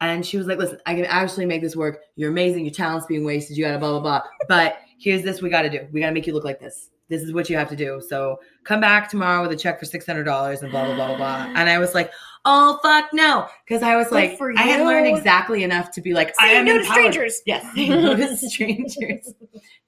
[0.00, 2.00] and she was like, "Listen, I can actually make this work.
[2.16, 2.64] You're amazing.
[2.64, 3.56] Your talent's being wasted.
[3.56, 4.22] You gotta blah blah blah.
[4.48, 5.86] But here's this: we gotta do.
[5.92, 6.90] We gotta make you look like this.
[7.08, 8.02] This is what you have to do.
[8.08, 11.08] So come back tomorrow with a check for six hundred dollars and blah blah blah
[11.08, 12.10] blah blah." And I was like,
[12.44, 16.34] "Oh fuck no," because I was like, I had learned exactly enough to be like,
[16.40, 17.40] I am no to strangers.
[17.46, 19.34] Yes, say no to strangers.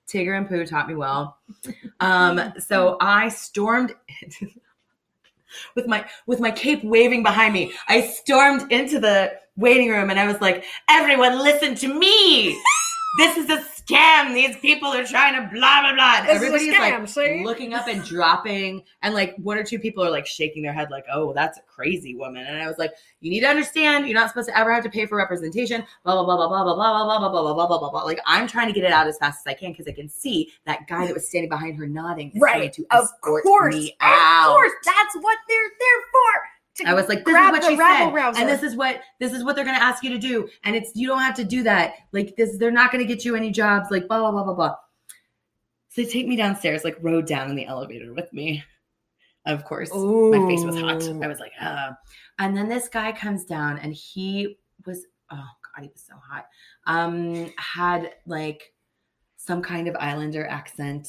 [0.07, 1.39] Tigger and Pooh taught me well.
[2.01, 3.93] Um, so I stormed
[5.75, 7.73] with my with my cape waving behind me.
[7.89, 12.61] I stormed into the waiting room and I was like, "Everyone, listen to me!
[13.19, 14.35] This is a scam.
[14.35, 17.45] These people are trying to blah blah blah." And This everybody's scam, like see?
[17.45, 20.91] looking up and dropping, and like one or two people are like shaking their head,
[20.91, 24.19] like, "Oh, that's a crazy woman." And I was like, "You need to understand, you're
[24.19, 26.75] not supposed to ever have to pay for representation." Blah blah blah blah blah blah
[26.75, 28.03] blah blah blah blah blah blah blah blah.
[28.03, 30.09] Like I'm trying to get it out as fast as I can because I can
[30.09, 32.73] see that guy that was standing behind her nodding is trying Right.
[32.73, 33.75] to Of escort course.
[33.75, 34.49] me Of out.
[34.55, 34.73] course.
[34.85, 36.49] That's what they're there for.
[36.77, 38.41] To I was like, this grab is what she said, rouser.
[38.41, 40.93] and this is what this is what they're gonna ask you to do, and it's
[40.95, 41.95] you don't have to do that.
[42.13, 43.91] Like this, they're not gonna get you any jobs.
[43.91, 44.75] Like blah blah blah blah blah.
[45.89, 48.63] So they take me downstairs, like rode down in the elevator with me.
[49.47, 51.03] Of course, my face was hot.
[51.23, 51.93] I was like, uh.
[52.39, 56.47] And then this guy comes down, and he was oh god, he was so hot.
[56.87, 58.73] Um, had like
[59.37, 61.09] some kind of islander accent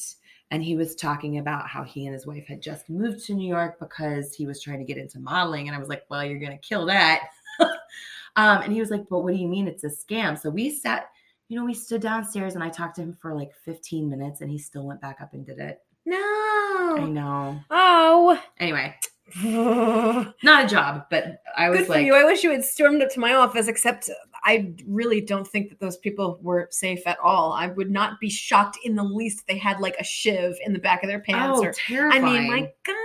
[0.51, 3.47] and he was talking about how he and his wife had just moved to New
[3.47, 5.67] York because he was trying to get into modeling.
[5.67, 7.29] And I was like, well, you're going to kill that.
[7.59, 10.39] um, and he was like, but what do you mean it's a scam?
[10.39, 11.09] So we sat,
[11.49, 14.49] you know, we stood downstairs and I talked to him for like 15 minutes and
[14.49, 15.81] he still went back up and did it.
[16.05, 16.15] No.
[16.17, 17.59] I know.
[17.69, 18.41] Oh.
[18.57, 18.95] Anyway,
[20.43, 22.15] not a job, but I was for like, you.
[22.15, 24.09] I wish you had stormed up to my office, except
[24.43, 27.51] I really don't think that those people were safe at all.
[27.51, 30.73] I would not be shocked in the least if they had like a shiv in
[30.73, 31.59] the back of their pants.
[31.61, 32.95] oh, or I mean, my God.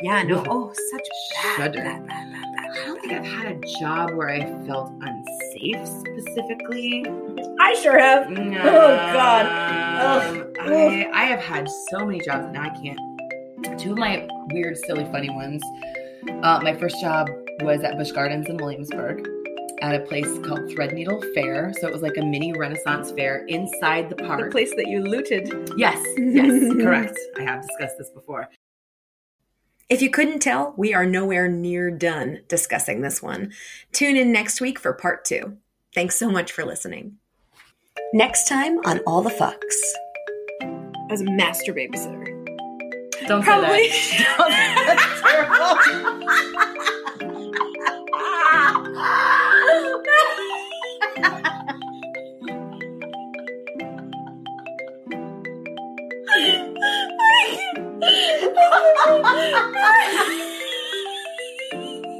[0.00, 0.44] Yeah, no.
[0.48, 1.80] Oh, such bad, Shudder.
[1.80, 7.04] bad, bad, bad, I don't think I've had a job where I felt unsafe specifically.
[7.60, 8.30] I sure have.
[8.30, 8.60] No.
[8.60, 9.46] Oh, God.
[9.46, 10.52] Um.
[10.60, 13.13] I, I have had so many jobs and I can't.
[13.78, 15.62] Two of my weird, silly, funny ones.
[16.42, 17.28] Uh, my first job
[17.62, 19.28] was at Busch Gardens in Williamsburg
[19.82, 21.72] at a place called Threadneedle Fair.
[21.80, 24.50] So it was like a mini Renaissance fair inside the The park.
[24.52, 25.70] place that you looted.
[25.76, 27.18] yes, yes, correct.
[27.38, 28.48] I have discussed this before.
[29.90, 33.52] If you couldn't tell, we are nowhere near done discussing this one.
[33.92, 35.58] Tune in next week for part two.
[35.94, 37.16] Thanks so much for listening.
[38.14, 39.76] Next time on All the Fucks.
[41.10, 42.33] As a master babysitter.
[43.26, 43.88] Don't Probably.
[43.90, 45.38] say that.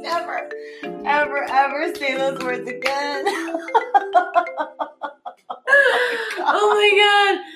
[0.03, 0.49] Never,
[1.05, 3.23] ever, ever say those words again.
[6.47, 7.43] oh my god.
[7.43, 7.54] Oh